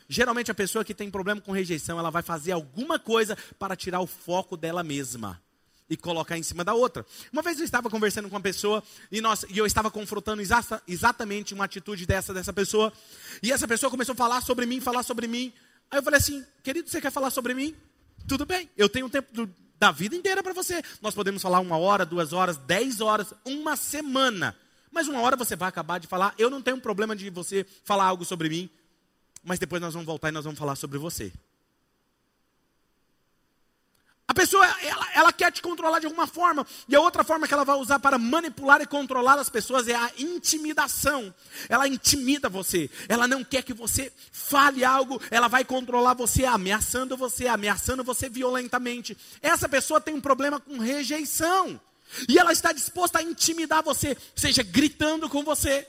[0.08, 4.02] Geralmente a pessoa que tem problema com rejeição, ela vai fazer alguma coisa para tirar
[4.02, 5.42] o foco dela mesma
[5.90, 7.06] e colocar em cima da outra.
[7.32, 10.82] Uma vez eu estava conversando com uma pessoa e, nós, e eu estava confrontando exata,
[10.88, 12.92] exatamente uma atitude dessa dessa pessoa.
[13.42, 15.54] E essa pessoa começou a falar sobre mim, falar sobre mim.
[15.92, 17.76] Aí eu falei assim, querido, você quer falar sobre mim?
[18.28, 20.82] Tudo bem, eu tenho tempo do, da vida inteira para você.
[21.02, 24.56] Nós podemos falar uma hora, duas horas, dez horas, uma semana.
[24.92, 26.34] Mas uma hora você vai acabar de falar.
[26.38, 28.70] Eu não tenho problema de você falar algo sobre mim.
[29.44, 31.32] Mas depois nós vamos voltar e nós vamos falar sobre você.
[34.36, 36.68] Pessoa, ela, ela quer te controlar de alguma forma.
[36.88, 39.96] E a outra forma que ela vai usar para manipular e controlar as pessoas é
[39.96, 41.34] a intimidação.
[41.70, 42.90] Ela intimida você.
[43.08, 45.20] Ela não quer que você fale algo.
[45.32, 49.18] Ela vai controlar você, ameaçando você, ameaçando você violentamente.
[49.42, 51.80] Essa pessoa tem um problema com rejeição.
[52.28, 55.88] E ela está disposta a intimidar você, seja gritando com você.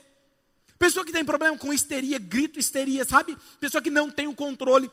[0.79, 3.37] Pessoa que tem problema com histeria, grito histeria, sabe?
[3.59, 4.89] Pessoa que não tem o controle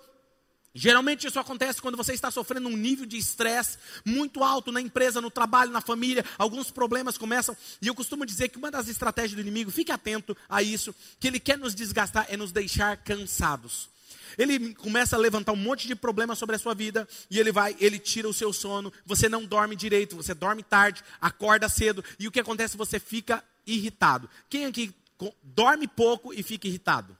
[0.76, 5.20] Geralmente isso acontece quando você está sofrendo um nível de estresse muito alto na empresa,
[5.20, 6.24] no trabalho, na família.
[6.36, 7.56] Alguns problemas começam.
[7.80, 11.28] E eu costumo dizer que uma das estratégias do inimigo, fique atento a isso, que
[11.28, 13.88] ele quer nos desgastar, é nos deixar cansados.
[14.36, 17.76] Ele começa a levantar um monte de problemas sobre a sua vida e ele vai,
[17.78, 18.92] ele tira o seu sono.
[19.06, 22.76] Você não dorme direito, você dorme tarde, acorda cedo e o que acontece?
[22.76, 24.28] Você fica irritado.
[24.50, 24.92] Quem aqui
[25.40, 27.16] dorme pouco e fica irritado?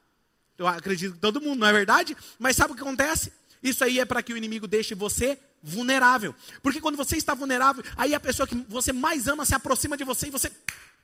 [0.59, 2.17] Eu acredito que todo mundo, não é verdade?
[2.39, 3.33] Mas sabe o que acontece?
[3.65, 6.35] Isso aí é para que o inimigo deixe você vulnerável.
[6.63, 10.05] Porque quando você está vulnerável, aí a pessoa que você mais ama se aproxima de
[10.05, 10.53] você e você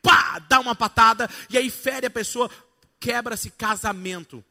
[0.03, 2.51] pá, dá uma patada e aí fere a pessoa,
[3.01, 4.44] quebra-se casamento,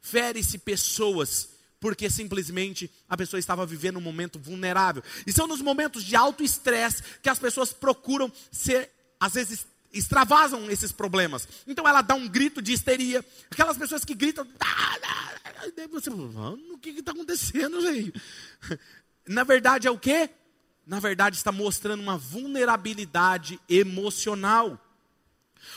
[0.00, 5.02] fere-se pessoas, porque simplesmente a pessoa estava vivendo um momento vulnerável.
[5.24, 10.70] E são nos momentos de alto estresse que as pessoas procuram ser, às vezes, extravasam
[10.70, 11.46] esses problemas.
[11.66, 13.24] Então ela dá um grito de histeria.
[13.50, 14.46] Aquelas pessoas que gritam.
[15.92, 18.20] Você, o que está acontecendo, gente?
[19.28, 20.30] Na verdade é o quê?
[20.84, 24.81] Na verdade está mostrando uma vulnerabilidade emocional.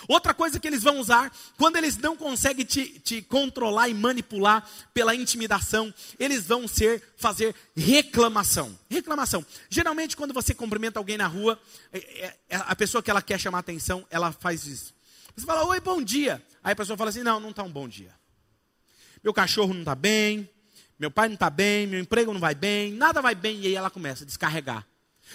[0.08, 4.68] Outra coisa que eles vão usar, quando eles não conseguem te, te, controlar e manipular
[4.94, 8.78] pela intimidação, eles vão ser fazer reclamação.
[8.90, 9.46] Reclamação.
[9.70, 11.60] Geralmente, quando você cumprimenta alguém na rua,
[11.92, 14.94] é, é, é, a pessoa que ela quer chamar atenção, ela faz isso.
[15.36, 16.42] Você fala, oi, bom dia.
[16.64, 18.12] Aí a pessoa fala assim: não, não está um bom dia.
[19.24, 20.50] Meu cachorro não está bem,
[20.98, 23.60] meu pai não está bem, meu emprego não vai bem, nada vai bem.
[23.62, 24.86] E aí ela começa a descarregar.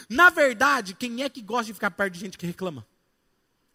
[0.08, 2.86] Na verdade, quem é que gosta de ficar perto de gente que reclama?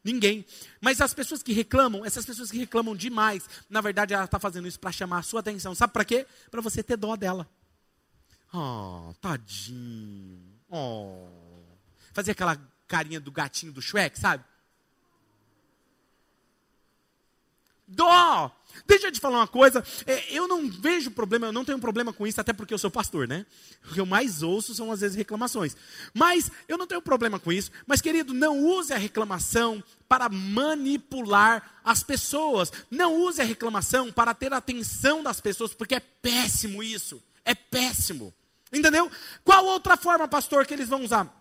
[0.06, 0.46] Ninguém.
[0.80, 4.68] Mas as pessoas que reclamam, essas pessoas que reclamam demais, na verdade ela está fazendo
[4.68, 5.74] isso para chamar a sua atenção.
[5.74, 6.28] Sabe para quê?
[6.52, 7.50] Para você ter dó dela.
[8.54, 10.62] Oh, tadinho.
[10.70, 11.28] Oh.
[12.14, 12.56] Fazer aquela
[12.88, 14.44] carinha do gatinho do Shrek, sabe?
[17.88, 18.52] Dó!
[18.86, 22.12] Deixa eu te falar uma coisa, é, eu não vejo problema, eu não tenho problema
[22.12, 23.46] com isso, até porque eu sou pastor, né?
[23.90, 25.78] O que eu mais ouço são às vezes reclamações.
[26.14, 27.72] Mas eu não tenho problema com isso.
[27.88, 32.72] Mas, querido, não use a reclamação para manipular as pessoas.
[32.92, 37.24] Não use a reclamação para ter a atenção das pessoas, porque é péssimo isso.
[37.46, 38.34] É péssimo.
[38.74, 39.10] Entendeu?
[39.44, 41.34] Qual outra forma, pastor, que eles vão usar?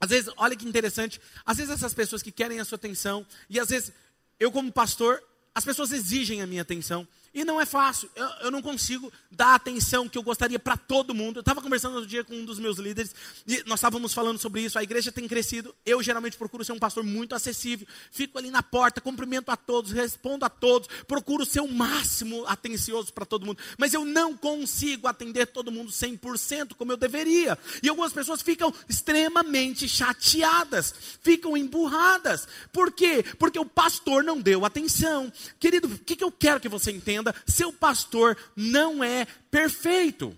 [0.00, 3.58] Às vezes, olha que interessante, às vezes essas pessoas que querem a sua atenção, e
[3.58, 3.92] às vezes
[4.38, 5.20] eu como pastor,
[5.58, 7.06] as pessoas exigem a minha atenção.
[7.34, 10.76] E não é fácil, eu, eu não consigo dar a atenção que eu gostaria para
[10.76, 11.36] todo mundo.
[11.36, 13.14] Eu estava conversando outro dia com um dos meus líderes
[13.46, 14.78] e nós estávamos falando sobre isso.
[14.78, 15.74] A igreja tem crescido.
[15.84, 17.86] Eu geralmente procuro ser um pastor muito acessível.
[18.10, 23.12] Fico ali na porta, cumprimento a todos, respondo a todos, procuro ser o máximo atencioso
[23.12, 23.58] para todo mundo.
[23.76, 27.58] Mas eu não consigo atender todo mundo 100% como eu deveria.
[27.82, 32.48] E algumas pessoas ficam extremamente chateadas, ficam emburradas.
[32.72, 33.24] Por quê?
[33.38, 35.30] Porque o pastor não deu atenção.
[35.60, 37.17] Querido, o que, que eu quero que você entenda?
[37.18, 40.36] Entenda, seu pastor não é perfeito.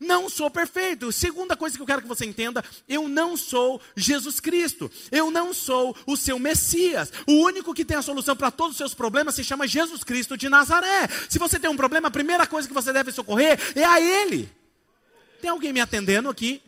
[0.00, 1.12] Não sou perfeito.
[1.12, 4.90] Segunda coisa que eu quero que você entenda: eu não sou Jesus Cristo.
[5.10, 7.12] Eu não sou o seu Messias.
[7.26, 10.36] O único que tem a solução para todos os seus problemas se chama Jesus Cristo
[10.36, 11.08] de Nazaré.
[11.28, 14.50] Se você tem um problema, a primeira coisa que você deve socorrer é a Ele.
[15.40, 16.62] Tem alguém me atendendo aqui?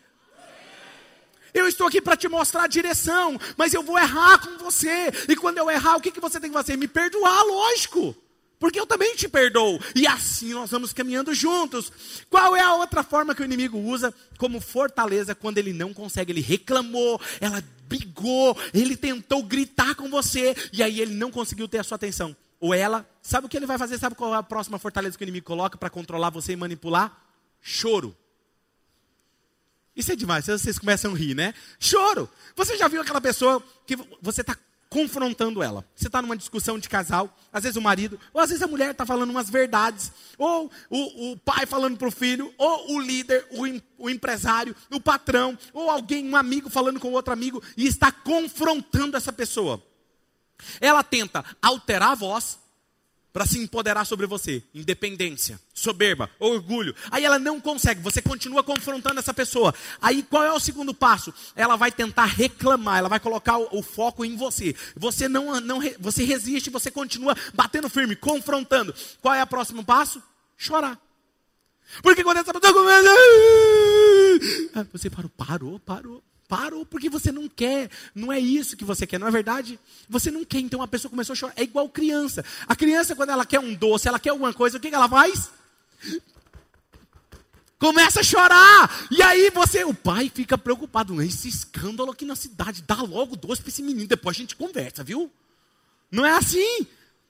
[1.52, 5.12] Eu estou aqui para te mostrar a direção, mas eu vou errar com você.
[5.28, 6.76] E quando eu errar, o que, que você tem que fazer?
[6.76, 8.16] Me perdoar, lógico
[8.64, 9.78] porque eu também te perdoo.
[9.94, 11.92] E assim nós vamos caminhando juntos.
[12.30, 16.32] Qual é a outra forma que o inimigo usa como fortaleza quando ele não consegue?
[16.32, 21.76] Ele reclamou, ela brigou, ele tentou gritar com você e aí ele não conseguiu ter
[21.76, 22.34] a sua atenção.
[22.58, 23.98] Ou ela, sabe o que ele vai fazer?
[23.98, 27.14] Sabe qual é a próxima fortaleza que o inimigo coloca para controlar você e manipular?
[27.60, 28.16] Choro.
[29.94, 31.52] Isso é demais, vocês começam a rir, né?
[31.78, 32.30] Choro.
[32.56, 34.56] Você já viu aquela pessoa que você está
[34.94, 35.84] confrontando ela.
[35.96, 38.92] Você está numa discussão de casal, às vezes o marido, ou às vezes a mulher
[38.92, 43.44] está falando umas verdades, ou o, o pai falando para o filho, ou o líder,
[43.50, 48.12] o, o empresário, o patrão, ou alguém, um amigo falando com outro amigo, e está
[48.12, 49.82] confrontando essa pessoa.
[50.80, 52.60] Ela tenta alterar a voz,
[53.34, 54.62] para se empoderar sobre você.
[54.72, 56.94] Independência, soberba, orgulho.
[57.10, 59.74] Aí ela não consegue, você continua confrontando essa pessoa.
[60.00, 61.34] Aí qual é o segundo passo?
[61.56, 64.76] Ela vai tentar reclamar, ela vai colocar o, o foco em você.
[64.94, 68.94] Você não, não você resiste, você continua batendo firme, confrontando.
[69.20, 70.22] Qual é o próximo passo?
[70.56, 70.96] Chorar.
[72.04, 73.10] Porque quando essa pessoa começa.
[74.76, 76.22] Ah, você parou, parou, parou.
[76.46, 79.80] Parou porque você não quer, não é isso que você quer, não é verdade?
[80.08, 81.54] Você não quer, então a pessoa começou a chorar.
[81.56, 82.44] É igual criança.
[82.66, 85.50] A criança, quando ela quer um doce, ela quer alguma coisa, o que, ela faz?
[87.78, 89.06] Começa a chorar.
[89.10, 91.20] E aí você, o pai fica preocupado.
[91.22, 95.02] Esse escândalo aqui na cidade, dá logo doce para esse menino, depois a gente conversa,
[95.02, 95.30] viu?
[96.10, 96.86] Não é assim?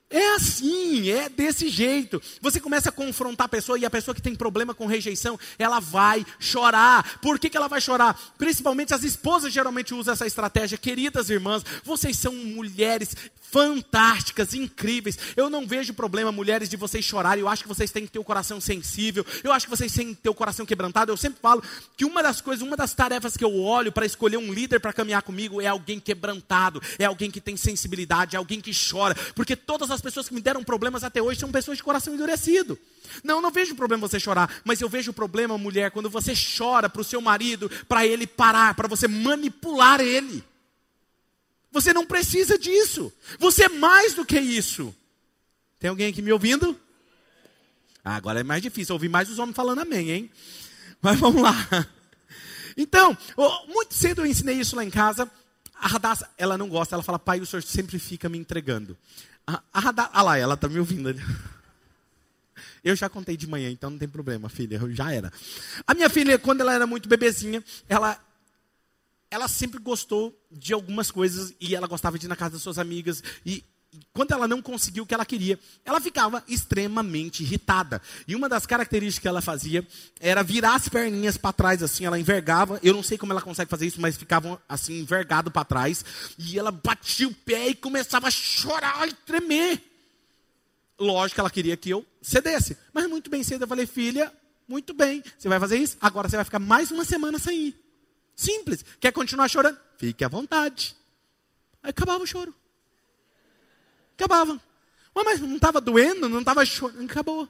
[0.09, 2.21] É assim, é desse jeito.
[2.39, 5.79] Você começa a confrontar a pessoa e a pessoa que tem problema com rejeição, ela
[5.79, 7.19] vai chorar.
[7.19, 8.19] Por que, que ela vai chorar?
[8.37, 10.77] Principalmente as esposas geralmente usam essa estratégia.
[10.77, 13.15] Queridas irmãs, vocês são mulheres
[13.51, 15.17] fantásticas, incríveis.
[15.35, 17.41] Eu não vejo problema, mulheres, de vocês chorarem.
[17.41, 19.25] Eu acho que vocês têm que ter o coração sensível.
[19.43, 21.11] Eu acho que vocês têm que ter o coração quebrantado.
[21.11, 21.63] Eu sempre falo
[21.95, 24.91] que uma das coisas, uma das tarefas que eu olho para escolher um líder para
[24.91, 29.15] caminhar comigo é alguém quebrantado, é alguém que tem sensibilidade, é alguém que chora.
[29.33, 32.13] Porque todas as as pessoas que me deram problemas até hoje são pessoas de coração
[32.13, 32.77] endurecido.
[33.23, 37.01] Não, não vejo problema você chorar, mas eu vejo problema, mulher, quando você chora para
[37.01, 40.43] o seu marido, para ele parar, para você manipular ele.
[41.71, 43.11] Você não precisa disso.
[43.39, 44.95] Você é mais do que isso.
[45.79, 46.79] Tem alguém aqui me ouvindo?
[48.03, 50.31] Ah, agora é mais difícil ouvir mais os homens falando amém, hein?
[51.01, 51.53] Mas vamos lá.
[52.77, 53.17] Então,
[53.69, 55.31] muito cedo eu ensinei isso lá em casa.
[55.75, 58.97] A Radassa, ela não gosta, ela fala, pai, o senhor sempre fica me entregando.
[59.47, 61.13] A, a Radassa, ah lá, ela está me ouvindo.
[62.83, 65.31] Eu já contei de manhã, então não tem problema, filha, já era.
[65.87, 68.19] A minha filha, quando ela era muito bebezinha, ela,
[69.29, 72.77] ela sempre gostou de algumas coisas e ela gostava de ir na casa das suas
[72.77, 73.63] amigas e
[74.13, 78.01] quando ela não conseguiu o que ela queria, ela ficava extremamente irritada.
[78.27, 79.85] E uma das características que ela fazia
[80.19, 82.79] era virar as perninhas para trás, assim, ela envergava.
[82.81, 86.03] Eu não sei como ela consegue fazer isso, mas ficavam assim, envergado para trás.
[86.37, 89.81] E ela batia o pé e começava a chorar e tremer.
[90.99, 92.77] Lógico que ela queria que eu cedesse.
[92.93, 94.31] Mas muito bem cedo eu falei, filha,
[94.67, 95.97] muito bem, você vai fazer isso?
[96.01, 97.85] Agora você vai ficar mais uma semana sem ir.
[98.35, 98.83] Simples.
[98.99, 99.77] Quer continuar chorando?
[99.97, 100.95] Fique à vontade.
[101.81, 102.53] Aí acabava o choro.
[104.17, 104.59] Acabava.
[105.13, 107.47] Mas não estava doendo, não estava chorando, acabou.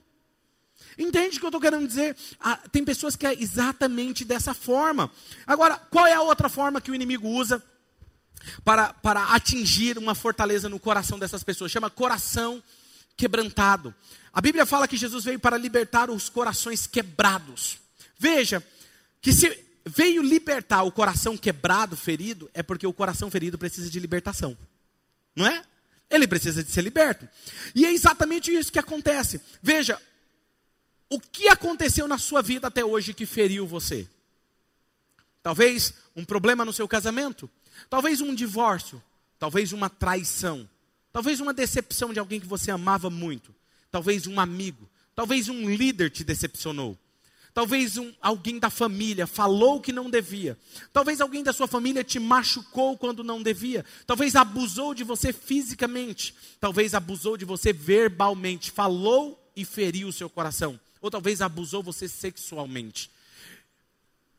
[0.98, 2.16] Entende o que eu estou querendo dizer?
[2.40, 5.12] Ah, tem pessoas que é exatamente dessa forma.
[5.46, 7.64] Agora, qual é a outra forma que o inimigo usa
[8.64, 11.72] para, para atingir uma fortaleza no coração dessas pessoas?
[11.72, 12.64] Chama coração
[13.18, 13.94] quebrantado.
[14.32, 17.78] A Bíblia fala que Jesus veio para libertar os corações quebrados.
[18.18, 18.66] Veja
[19.22, 24.00] que se veio libertar o coração quebrado, ferido, é porque o coração ferido precisa de
[24.00, 24.58] libertação.
[25.36, 25.64] Não é?
[26.10, 27.28] Ele precisa de ser liberto.
[27.74, 29.42] E é exatamente isso que acontece.
[29.62, 30.00] Veja,
[31.10, 34.08] o que aconteceu na sua vida até hoje que feriu você?
[35.42, 37.50] Talvez um problema no seu casamento,
[37.90, 39.02] talvez um divórcio,
[39.38, 40.68] talvez uma traição,
[41.12, 43.54] talvez uma decepção de alguém que você amava muito,
[43.92, 46.98] talvez um amigo, talvez um líder te decepcionou.
[47.56, 50.58] Talvez um, alguém da família falou que não devia.
[50.92, 53.86] Talvez alguém da sua família te machucou quando não devia.
[54.06, 56.36] Talvez abusou de você fisicamente.
[56.60, 58.72] Talvez abusou de você verbalmente.
[58.72, 60.78] Falou e feriu o seu coração.
[61.00, 63.10] Ou talvez abusou você sexualmente.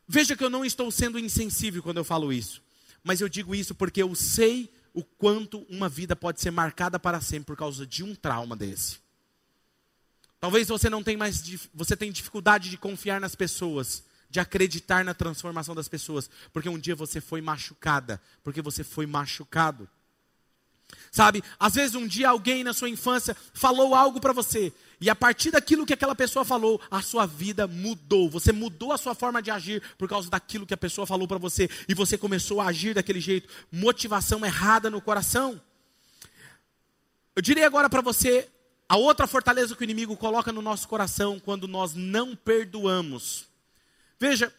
[0.06, 2.60] Veja que eu não estou sendo insensível quando eu falo isso.
[3.02, 7.22] Mas eu digo isso porque eu sei o quanto uma vida pode ser marcada para
[7.22, 9.05] sempre por causa de um trauma desse.
[10.38, 11.42] Talvez você não tenha mais,
[11.74, 16.78] você tenha dificuldade de confiar nas pessoas, de acreditar na transformação das pessoas, porque um
[16.78, 19.88] dia você foi machucada, porque você foi machucado.
[21.10, 25.16] Sabe, às vezes um dia alguém na sua infância falou algo para você, e a
[25.16, 28.30] partir daquilo que aquela pessoa falou, a sua vida mudou.
[28.30, 31.38] Você mudou a sua forma de agir por causa daquilo que a pessoa falou para
[31.38, 33.48] você, e você começou a agir daquele jeito.
[33.72, 35.60] Motivação errada no coração.
[37.34, 38.48] Eu diria agora para você
[38.88, 43.46] a outra fortaleza que o inimigo coloca no nosso coração quando nós não perdoamos.
[44.18, 44.52] Veja,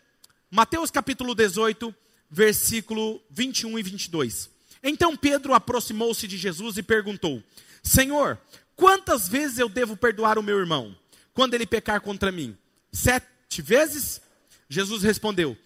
[0.52, 1.94] Mateus capítulo 18,
[2.30, 4.50] versículo 21 e 22.
[4.84, 7.42] Então Pedro aproximou-se de Jesus e perguntou:
[7.82, 8.40] Senhor,
[8.76, 10.96] quantas vezes eu devo perdoar o meu irmão
[11.34, 12.58] quando ele pecar contra mim?
[12.92, 14.22] Sete vezes?
[14.70, 15.58] Jesus respondeu: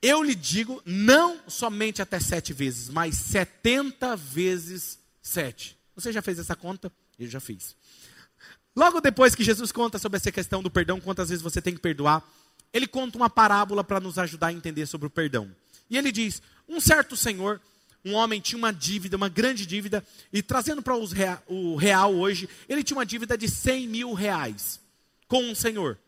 [0.00, 5.76] Eu lhe digo, não somente até sete vezes, mas setenta vezes sete.
[5.94, 6.92] Você já fez essa conta?
[7.18, 7.74] Eu já fiz.
[8.76, 11.80] Logo depois que Jesus conta sobre essa questão do perdão, quantas vezes você tem que
[11.80, 12.22] perdoar,
[12.74, 15.50] ele conta uma parábola para nos ajudar a entender sobre o perdão.
[15.88, 17.58] E ele diz: um certo senhor,
[18.04, 22.84] um homem tinha uma dívida, uma grande dívida, e trazendo para o real hoje, ele
[22.84, 24.78] tinha uma dívida de 100 mil reais
[25.26, 25.98] com um senhor.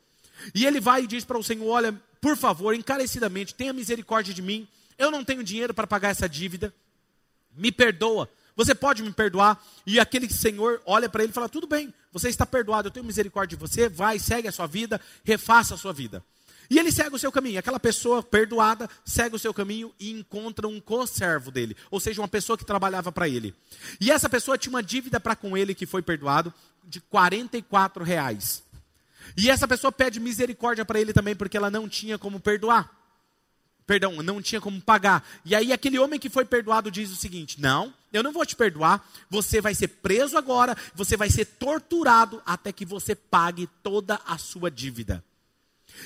[0.54, 4.42] E ele vai e diz para o senhor: Olha, por favor, encarecidamente, tenha misericórdia de
[4.42, 6.74] mim, eu não tenho dinheiro para pagar essa dívida,
[7.56, 8.28] me perdoa,
[8.59, 9.64] você pode me perdoar?
[9.86, 13.06] E aquele senhor olha para ele e fala: Tudo bem, você está perdoado, eu tenho
[13.06, 16.24] misericórdia de você, vai, segue a sua vida, refaça a sua vida.
[16.68, 17.61] E ele segue o seu caminho.
[17.61, 22.26] Aquela pessoa perdoada segue o seu caminho e encontra um conservo dele, ou seja, uma
[22.26, 23.54] pessoa que trabalhava para ele.
[24.00, 26.52] E essa pessoa tinha uma dívida para com ele que foi perdoado
[26.82, 28.64] de 44 reais.
[29.36, 32.97] E essa pessoa pede misericórdia para ele também porque ela não tinha como perdoar
[33.89, 35.26] perdão, não tinha como pagar.
[35.47, 38.55] E aí aquele homem que foi perdoado diz o seguinte: Não, eu não vou te
[38.55, 44.20] perdoar, você vai ser preso agora, você vai ser torturado até que você pague toda
[44.26, 45.24] a sua dívida.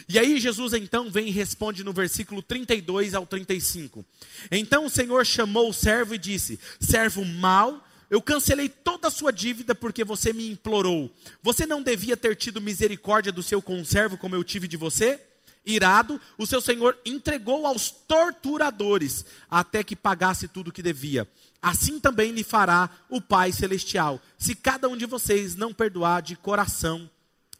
[0.08, 4.06] E aí Jesus então vem e responde no versículo 32 ao 35.
[4.52, 9.32] Então o Senhor chamou o servo e disse: Servo mau, eu cancelei toda a sua
[9.32, 11.12] dívida porque você me implorou.
[11.42, 15.20] Você não devia ter tido misericórdia do seu conservo como eu tive de você?
[15.64, 21.28] Irado, o seu senhor entregou aos torturadores até que pagasse tudo o que devia.
[21.60, 26.34] assim também lhe fará o Pai Celestial, se cada um de vocês não perdoar de
[26.34, 27.08] coração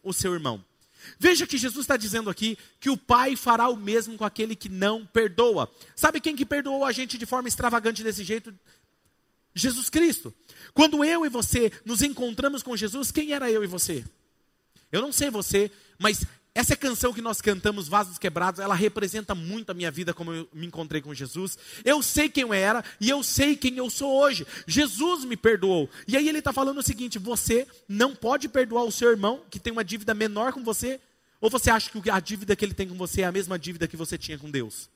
[0.03, 0.63] o seu irmão.
[1.17, 4.69] Veja que Jesus está dizendo aqui que o Pai fará o mesmo com aquele que
[4.69, 5.71] não perdoa.
[5.95, 8.53] Sabe quem que perdoou a gente de forma extravagante desse jeito?
[9.55, 10.33] Jesus Cristo.
[10.73, 14.03] Quando eu e você nos encontramos com Jesus, quem era eu e você?
[14.91, 16.25] Eu não sei você, mas
[16.55, 20.47] essa canção que nós cantamos, Vasos Quebrados, ela representa muito a minha vida como eu
[20.53, 21.57] me encontrei com Jesus.
[21.83, 24.45] Eu sei quem eu era e eu sei quem eu sou hoje.
[24.67, 25.89] Jesus me perdoou.
[26.07, 29.59] E aí ele está falando o seguinte: você não pode perdoar o seu irmão que
[29.59, 30.99] tem uma dívida menor com você?
[31.41, 33.87] Ou você acha que a dívida que ele tem com você é a mesma dívida
[33.87, 34.89] que você tinha com Deus?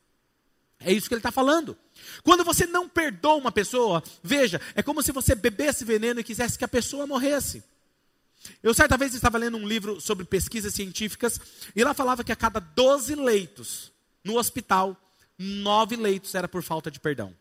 [0.80, 1.76] É isso que ele está falando.
[2.24, 6.56] Quando você não perdoa uma pessoa, veja, é como se você bebesse veneno e quisesse
[6.56, 7.64] que a pessoa morresse.
[8.62, 11.40] Eu certa vez estava lendo um livro sobre pesquisas científicas
[11.76, 13.92] e lá falava que a cada 12 leitos
[14.24, 14.96] no hospital,
[15.38, 17.34] nove leitos era por falta de perdão.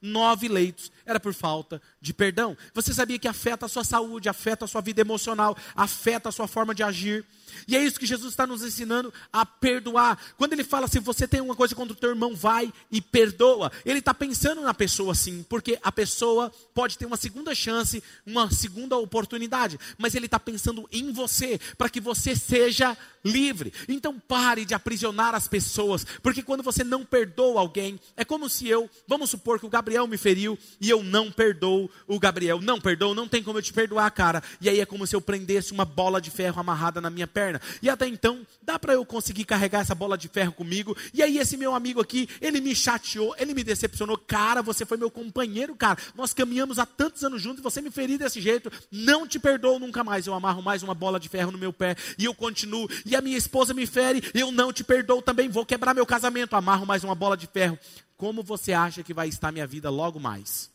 [0.00, 2.56] Nove leitos era por falta de perdão.
[2.72, 6.46] Você sabia que afeta a sua saúde, afeta a sua vida emocional, afeta a sua
[6.46, 7.24] forma de agir.
[7.66, 10.18] E é isso que Jesus está nos ensinando a perdoar.
[10.36, 13.72] Quando ele fala, se você tem uma coisa contra o teu irmão, vai e perdoa.
[13.84, 18.50] Ele está pensando na pessoa sim, porque a pessoa pode ter uma segunda chance, uma
[18.50, 19.78] segunda oportunidade.
[19.96, 23.72] Mas ele está pensando em você, para que você seja livre.
[23.88, 28.68] Então pare de aprisionar as pessoas, porque quando você não perdoa alguém, é como se
[28.68, 32.60] eu, vamos supor que o Gabriel me feriu e eu não perdoo o Gabriel.
[32.60, 34.42] Não perdoo, não tem como eu te perdoar, cara.
[34.60, 37.60] E aí é como se eu prendesse uma bola de ferro amarrada na minha perna.
[37.82, 40.96] E até então, dá para eu conseguir carregar essa bola de ferro comigo.
[41.12, 44.18] E aí esse meu amigo aqui, ele me chateou, ele me decepcionou.
[44.18, 45.98] Cara, você foi meu companheiro, cara.
[46.14, 48.70] Nós caminhamos há tantos anos juntos e você me feriu desse jeito.
[48.90, 50.26] Não te perdoo nunca mais.
[50.26, 52.88] Eu amarro mais uma bola de ferro no meu pé e eu continuo.
[53.04, 55.48] E a minha esposa me fere, eu não te perdoo também.
[55.48, 56.56] Vou quebrar meu casamento.
[56.56, 57.78] Amarro mais uma bola de ferro.
[58.18, 60.70] Como você acha que vai estar minha vida logo mais?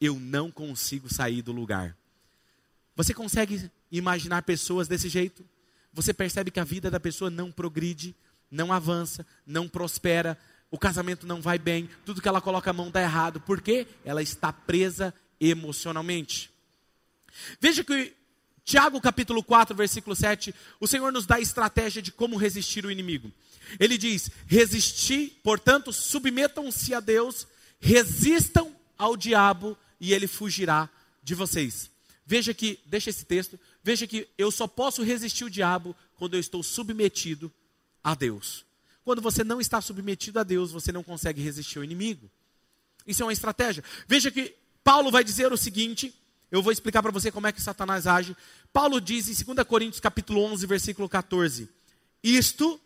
[0.00, 1.96] Eu não consigo sair do lugar.
[2.94, 5.44] Você consegue imaginar pessoas desse jeito?
[5.92, 8.14] Você percebe que a vida da pessoa não progride,
[8.48, 10.38] não avança, não prospera,
[10.70, 13.40] o casamento não vai bem, tudo que ela coloca a mão está errado.
[13.40, 13.84] Por quê?
[14.04, 16.52] Ela está presa emocionalmente.
[17.60, 18.14] Veja que
[18.64, 22.92] Tiago capítulo 4, versículo 7, o Senhor nos dá a estratégia de como resistir o
[22.92, 23.32] inimigo.
[23.78, 27.46] Ele diz: resistir, portanto, submetam-se a Deus,
[27.80, 30.88] resistam ao diabo e ele fugirá
[31.22, 31.90] de vocês.
[32.24, 36.40] Veja que, deixa esse texto, veja que eu só posso resistir o diabo quando eu
[36.40, 37.52] estou submetido
[38.02, 38.64] a Deus.
[39.04, 42.30] Quando você não está submetido a Deus, você não consegue resistir ao inimigo.
[43.06, 43.82] Isso é uma estratégia.
[44.06, 44.54] Veja que
[44.84, 46.14] Paulo vai dizer o seguinte,
[46.50, 48.36] eu vou explicar para você como é que Satanás age.
[48.72, 51.68] Paulo diz em 2 Coríntios capítulo 11, versículo 14:
[52.22, 52.78] Isto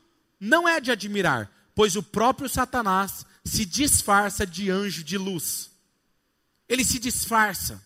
[0.44, 5.70] não é de admirar, pois o próprio Satanás se disfarça de anjo de luz.
[6.68, 7.80] Ele se disfarça.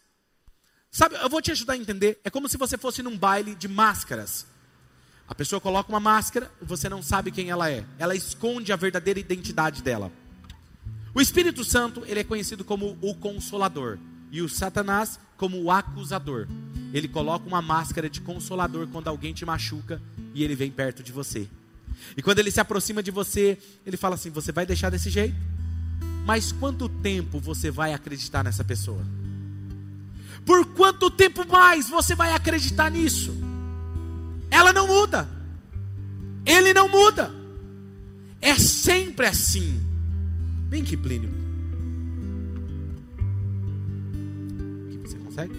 [0.91, 2.19] Sabe, eu vou te ajudar a entender.
[2.25, 4.47] É como se você fosse num baile de máscaras.
[5.29, 7.85] A pessoa coloca uma máscara e você não sabe quem ela é.
[7.99, 10.11] Ela esconde a verdadeira identidade dela.
[11.15, 13.99] O Espírito Santo, ele é conhecido como o consolador
[14.33, 16.49] e o Satanás como o acusador.
[16.95, 20.01] Ele coloca uma máscara de consolador quando alguém te machuca
[20.33, 21.47] e ele vem perto de você.
[22.17, 25.37] E quando ele se aproxima de você, ele fala assim: "Você vai deixar desse jeito?
[26.25, 29.05] Mas quanto tempo você vai acreditar nessa pessoa?"
[30.45, 33.35] Por quanto tempo mais você vai acreditar nisso?
[34.49, 35.29] Ela não muda.
[36.47, 37.35] Ele não muda.
[38.41, 39.81] É sempre assim.
[40.69, 41.31] Vem aqui, Plínio.
[44.87, 45.55] Aqui você consegue?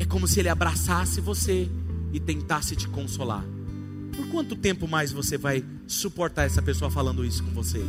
[0.00, 1.70] É como se ele abraçasse você
[2.12, 3.44] e tentasse te consolar.
[4.16, 7.80] Por quanto tempo mais você vai suportar essa pessoa falando isso com você?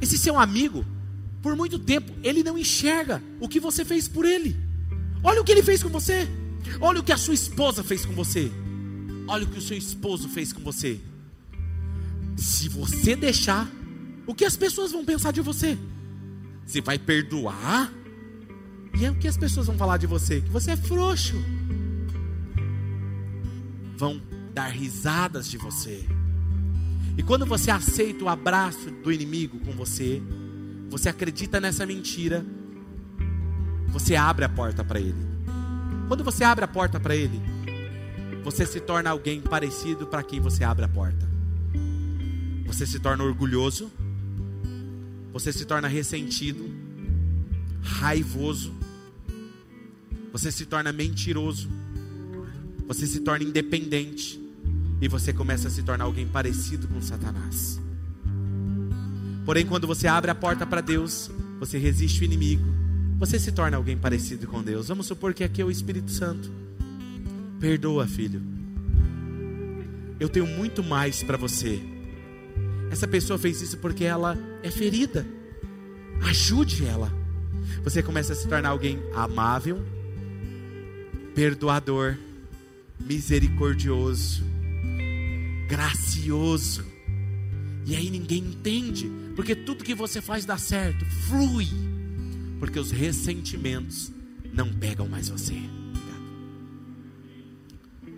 [0.00, 0.84] Esse seu amigo
[1.42, 4.56] por muito tempo, ele não enxerga o que você fez por ele.
[5.24, 6.28] Olha o que ele fez com você.
[6.80, 8.50] Olha o que a sua esposa fez com você.
[9.26, 11.00] Olha o que o seu esposo fez com você.
[12.36, 13.68] Se você deixar,
[14.24, 15.76] o que as pessoas vão pensar de você?
[16.64, 17.92] Você vai perdoar?
[18.98, 20.40] E é o que as pessoas vão falar de você?
[20.40, 21.34] Que você é frouxo.
[23.96, 24.22] Vão
[24.52, 26.06] dar risadas de você.
[27.16, 30.22] E quando você aceita o abraço do inimigo com você,
[30.88, 32.44] você acredita nessa mentira,
[33.88, 35.32] você abre a porta para ele.
[36.08, 37.40] Quando você abre a porta para ele,
[38.42, 41.30] você se torna alguém parecido para quem você abre a porta.
[42.66, 43.90] Você se torna orgulhoso,
[45.32, 46.70] você se torna ressentido,
[47.82, 48.72] raivoso,
[50.32, 51.68] você se torna mentiroso,
[52.86, 54.41] você se torna independente
[55.02, 57.80] e você começa a se tornar alguém parecido com Satanás.
[59.44, 61.28] Porém, quando você abre a porta para Deus,
[61.58, 62.64] você resiste o inimigo,
[63.18, 64.86] você se torna alguém parecido com Deus.
[64.86, 66.48] Vamos supor que aqui é o Espírito Santo.
[67.58, 68.40] Perdoa, filho.
[70.20, 71.82] Eu tenho muito mais para você.
[72.88, 75.26] Essa pessoa fez isso porque ela é ferida.
[76.22, 77.12] Ajude ela.
[77.82, 79.82] Você começa a se tornar alguém amável,
[81.34, 82.16] perdoador,
[83.00, 84.51] misericordioso,
[85.72, 86.84] gracioso.
[87.86, 91.66] E aí ninguém entende, porque tudo que você faz dá certo, flui,
[92.60, 94.12] porque os ressentimentos
[94.52, 95.56] não pegam mais você.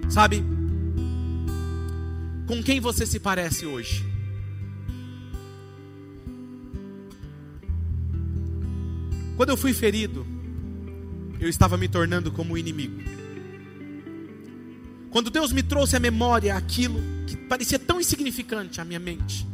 [0.09, 0.45] Sabe,
[2.49, 4.05] com quem você se parece hoje?
[9.37, 10.27] Quando eu fui ferido,
[11.39, 13.01] eu estava me tornando como inimigo.
[15.15, 19.47] Quando Deus me trouxe à memória aquilo que parecia tão insignificante à minha mente,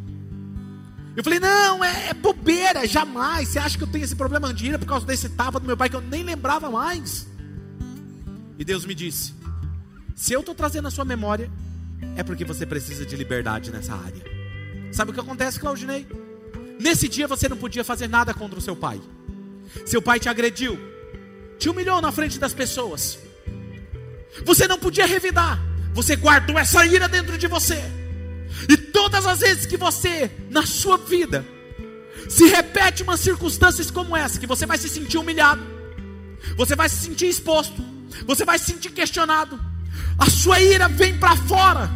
[1.15, 3.49] eu falei: não, é, é bobeira, jamais.
[3.49, 5.77] Você acha que eu tenho esse problema de ira por causa desse tapa do meu
[5.77, 7.27] pai que eu nem lembrava mais?
[8.59, 9.35] E Deus me disse:
[10.17, 11.51] se eu estou trazendo a sua memória,
[12.17, 14.25] é porque você precisa de liberdade nessa área.
[14.91, 16.07] Sabe o que acontece, Claudinei?
[16.81, 18.99] Nesse dia você não podia fazer nada contra o seu pai.
[19.85, 20.79] Seu pai te agrediu,
[21.59, 23.19] te humilhou na frente das pessoas.
[24.45, 25.61] Você não podia revidar,
[25.93, 27.82] você guardou essa ira dentro de você.
[28.68, 31.47] E todas as vezes que você, na sua vida,
[32.28, 35.62] se repete umas circunstâncias como essa, que você vai se sentir humilhado,
[36.57, 37.82] você vai se sentir exposto,
[38.26, 39.59] você vai se sentir questionado,
[40.18, 41.91] a sua ira vem para fora,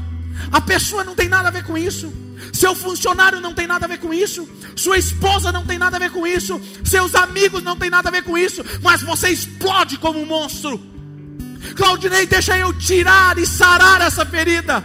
[0.51, 2.13] a pessoa não tem nada a ver com isso,
[2.53, 6.01] seu funcionário não tem nada a ver com isso, sua esposa não tem nada a
[6.01, 9.99] ver com isso, seus amigos não tem nada a ver com isso, mas você explode
[9.99, 10.94] como um monstro.
[11.75, 14.85] Claudinei, deixa eu tirar e sarar essa ferida.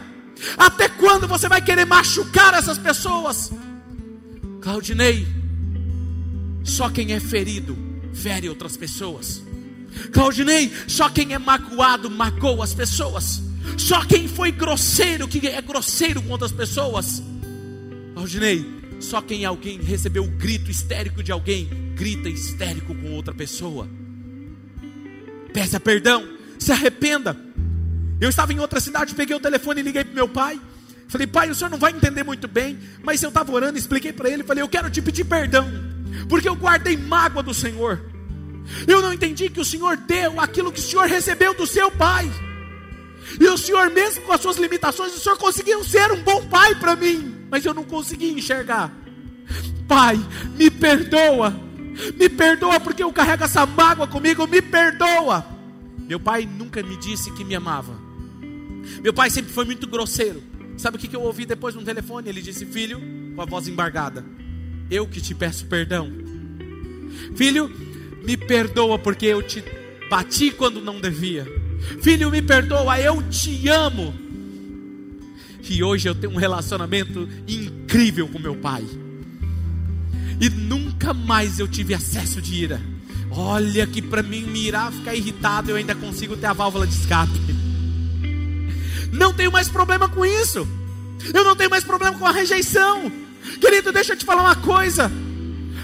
[0.57, 3.51] Até quando você vai querer machucar essas pessoas?
[4.61, 5.27] Claudinei,
[6.63, 7.77] só quem é ferido
[8.13, 9.41] fere outras pessoas.
[10.11, 13.41] Claudinei, só quem é magoado magoa as pessoas.
[13.77, 17.21] Só quem foi grosseiro, que é grosseiro com outras pessoas.
[18.13, 18.65] Claudinei,
[18.99, 23.87] só quem alguém recebeu o grito histérico de alguém, grita histérico com outra pessoa.
[25.53, 26.27] Peça perdão,
[26.59, 27.35] se arrependa.
[28.21, 30.59] Eu estava em outra cidade, peguei o telefone e liguei para meu pai.
[31.07, 34.29] Falei, pai, o senhor não vai entender muito bem, mas eu estava orando, expliquei para
[34.29, 35.67] ele, falei, eu quero te pedir perdão,
[36.27, 37.99] porque eu guardei mágoa do Senhor.
[38.87, 42.29] Eu não entendi que o Senhor deu aquilo que o Senhor recebeu do seu pai.
[43.39, 46.75] E o Senhor, mesmo com as suas limitações, o Senhor conseguiu ser um bom pai
[46.75, 48.91] para mim, mas eu não consegui enxergar.
[49.87, 50.19] Pai,
[50.55, 51.55] me perdoa,
[52.15, 55.58] me perdoa porque eu carrego essa mágoa comigo, me perdoa.
[56.09, 57.93] Meu pai nunca me disse que me amava.
[59.03, 60.41] Meu pai sempre foi muito grosseiro.
[60.75, 62.27] Sabe o que eu ouvi depois no telefone?
[62.27, 62.99] Ele disse: Filho,
[63.35, 64.25] com a voz embargada,
[64.89, 66.11] eu que te peço perdão.
[67.35, 67.71] Filho,
[68.25, 69.63] me perdoa porque eu te
[70.09, 71.45] bati quando não devia.
[72.01, 74.11] Filho, me perdoa, eu te amo.
[75.69, 78.83] E hoje eu tenho um relacionamento incrível com meu pai.
[80.41, 82.81] E nunca mais eu tive acesso de ira.
[83.31, 87.39] Olha que para mim mirar, ficar irritado, eu ainda consigo ter a válvula de escape.
[89.11, 90.67] Não tenho mais problema com isso.
[91.33, 93.11] Eu não tenho mais problema com a rejeição.
[93.59, 95.11] Querido, deixa eu te falar uma coisa.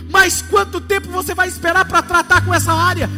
[0.10, 3.10] Mas quanto tempo você vai esperar para tratar com essa área?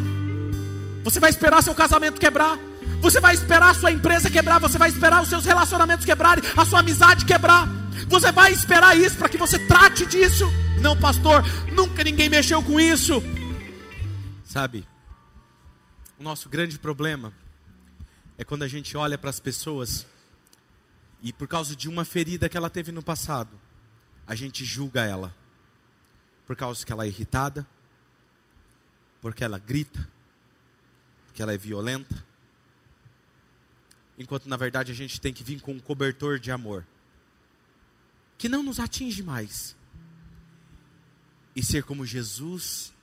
[1.03, 2.57] Você vai esperar seu casamento quebrar?
[3.01, 4.59] Você vai esperar sua empresa quebrar?
[4.59, 6.43] Você vai esperar os seus relacionamentos quebrarem?
[6.55, 7.67] A sua amizade quebrar?
[8.07, 10.51] Você vai esperar isso para que você trate disso?
[10.81, 13.21] Não, pastor, nunca ninguém mexeu com isso.
[14.57, 14.87] Sabe,
[16.17, 17.31] o nosso grande problema
[18.39, 20.03] é quando a gente olha para as pessoas
[21.21, 23.51] e por causa de uma ferida que ela teve no passado,
[24.25, 25.31] a gente julga ela.
[26.47, 27.67] Por causa que ela é irritada,
[29.21, 30.09] porque ela grita,
[31.27, 32.25] porque ela é violenta,
[34.17, 36.83] enquanto na verdade a gente tem que vir com um cobertor de amor,
[38.39, 39.77] que não nos atinge mais,
[41.55, 42.96] e ser como Jesus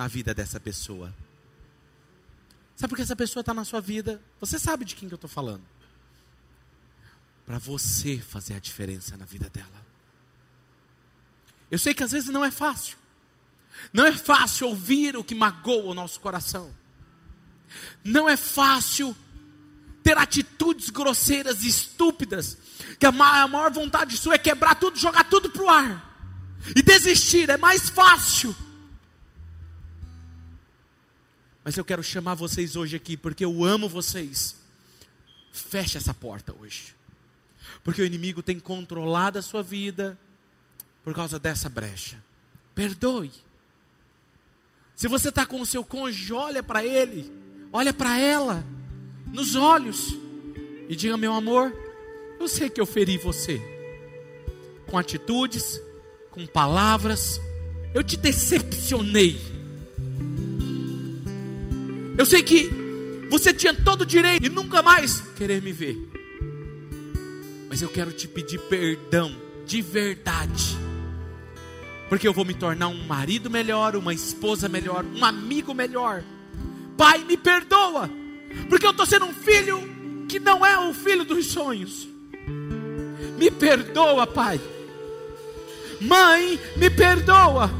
[0.00, 1.14] na vida dessa pessoa.
[2.74, 4.18] Sabe por que essa pessoa está na sua vida?
[4.40, 5.62] Você sabe de quem que eu estou falando.
[7.44, 9.86] Para você fazer a diferença na vida dela.
[11.70, 12.96] Eu sei que às vezes não é fácil.
[13.92, 16.74] Não é fácil ouvir o que magoa o nosso coração.
[18.02, 19.14] Não é fácil
[20.02, 22.56] ter atitudes grosseiras e estúpidas,
[22.98, 26.32] que a maior vontade sua é quebrar tudo, jogar tudo para o ar
[26.74, 28.56] e desistir, é mais fácil.
[31.64, 34.56] Mas eu quero chamar vocês hoje aqui, porque eu amo vocês.
[35.52, 36.94] Feche essa porta hoje,
[37.82, 40.16] porque o inimigo tem controlado a sua vida
[41.02, 42.22] por causa dessa brecha.
[42.74, 43.32] Perdoe.
[44.94, 47.32] Se você está com o seu cônjuge, olha para ele,
[47.72, 48.64] olha para ela,
[49.32, 50.16] nos olhos,
[50.88, 51.74] e diga: meu amor,
[52.38, 53.60] eu sei que eu feri você,
[54.86, 55.80] com atitudes,
[56.30, 57.40] com palavras,
[57.92, 59.59] eu te decepcionei.
[62.20, 62.70] Eu sei que
[63.30, 65.96] você tinha todo o direito de nunca mais querer me ver.
[67.66, 70.76] Mas eu quero te pedir perdão de verdade.
[72.10, 76.22] Porque eu vou me tornar um marido melhor, uma esposa melhor, um amigo melhor.
[76.94, 78.10] Pai, me perdoa.
[78.68, 79.80] Porque eu estou sendo um filho
[80.28, 82.06] que não é o filho dos sonhos.
[83.38, 84.60] Me perdoa, Pai.
[86.02, 87.70] Mãe, me perdoa.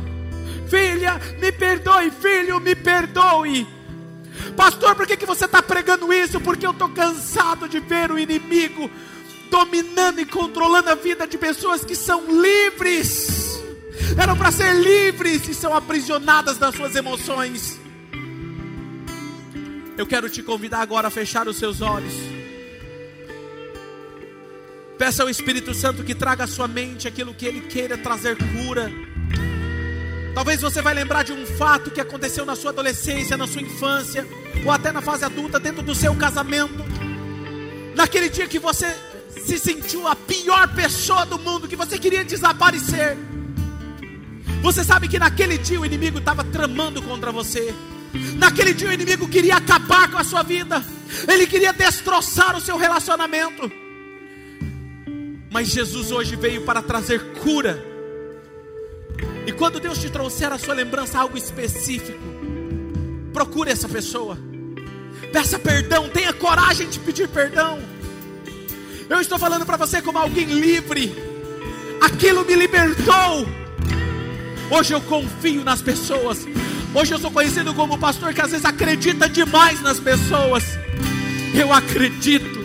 [0.67, 2.11] Filha, me perdoe.
[2.11, 3.80] Filho, me perdoe.
[4.53, 6.41] Pastor, por que, que você está pregando isso?
[6.41, 8.91] Porque eu estou cansado de ver o inimigo
[9.51, 13.61] dominando e controlando a vida de pessoas que são livres,
[14.17, 17.79] eram para ser livres e são aprisionadas das suas emoções.
[19.99, 22.15] Eu quero te convidar agora a fechar os seus olhos.
[24.97, 28.91] Peça ao Espírito Santo que traga à sua mente aquilo que ele queira trazer cura.
[30.35, 34.27] Talvez você vai lembrar de um fato que aconteceu na sua adolescência, na sua infância,
[34.65, 36.85] ou até na fase adulta, dentro do seu casamento.
[37.97, 38.97] Naquele dia que você
[39.45, 43.17] se sentiu a pior pessoa do mundo, que você queria desaparecer.
[44.63, 47.75] Você sabe que naquele dia o inimigo estava tramando contra você.
[48.37, 50.85] Naquele dia o inimigo queria acabar com a sua vida.
[51.29, 53.71] Ele queria destroçar o seu relacionamento.
[55.51, 57.90] Mas Jesus hoje veio para trazer cura.
[59.51, 62.17] E quando Deus te trouxer a sua lembrança algo específico,
[63.33, 64.39] procure essa pessoa.
[65.33, 67.81] Peça perdão, tenha coragem de pedir perdão.
[69.09, 71.13] Eu estou falando para você como alguém livre.
[72.01, 73.45] Aquilo me libertou.
[74.71, 76.47] Hoje eu confio nas pessoas.
[76.95, 80.63] Hoje eu sou conhecido como pastor que às vezes acredita demais nas pessoas.
[81.53, 82.60] Eu acredito.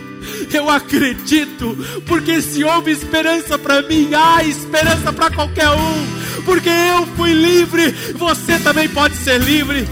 [0.52, 7.06] Eu acredito, porque se houve esperança para mim, há esperança para qualquer um, porque eu
[7.16, 9.86] fui livre, você também pode ser livre.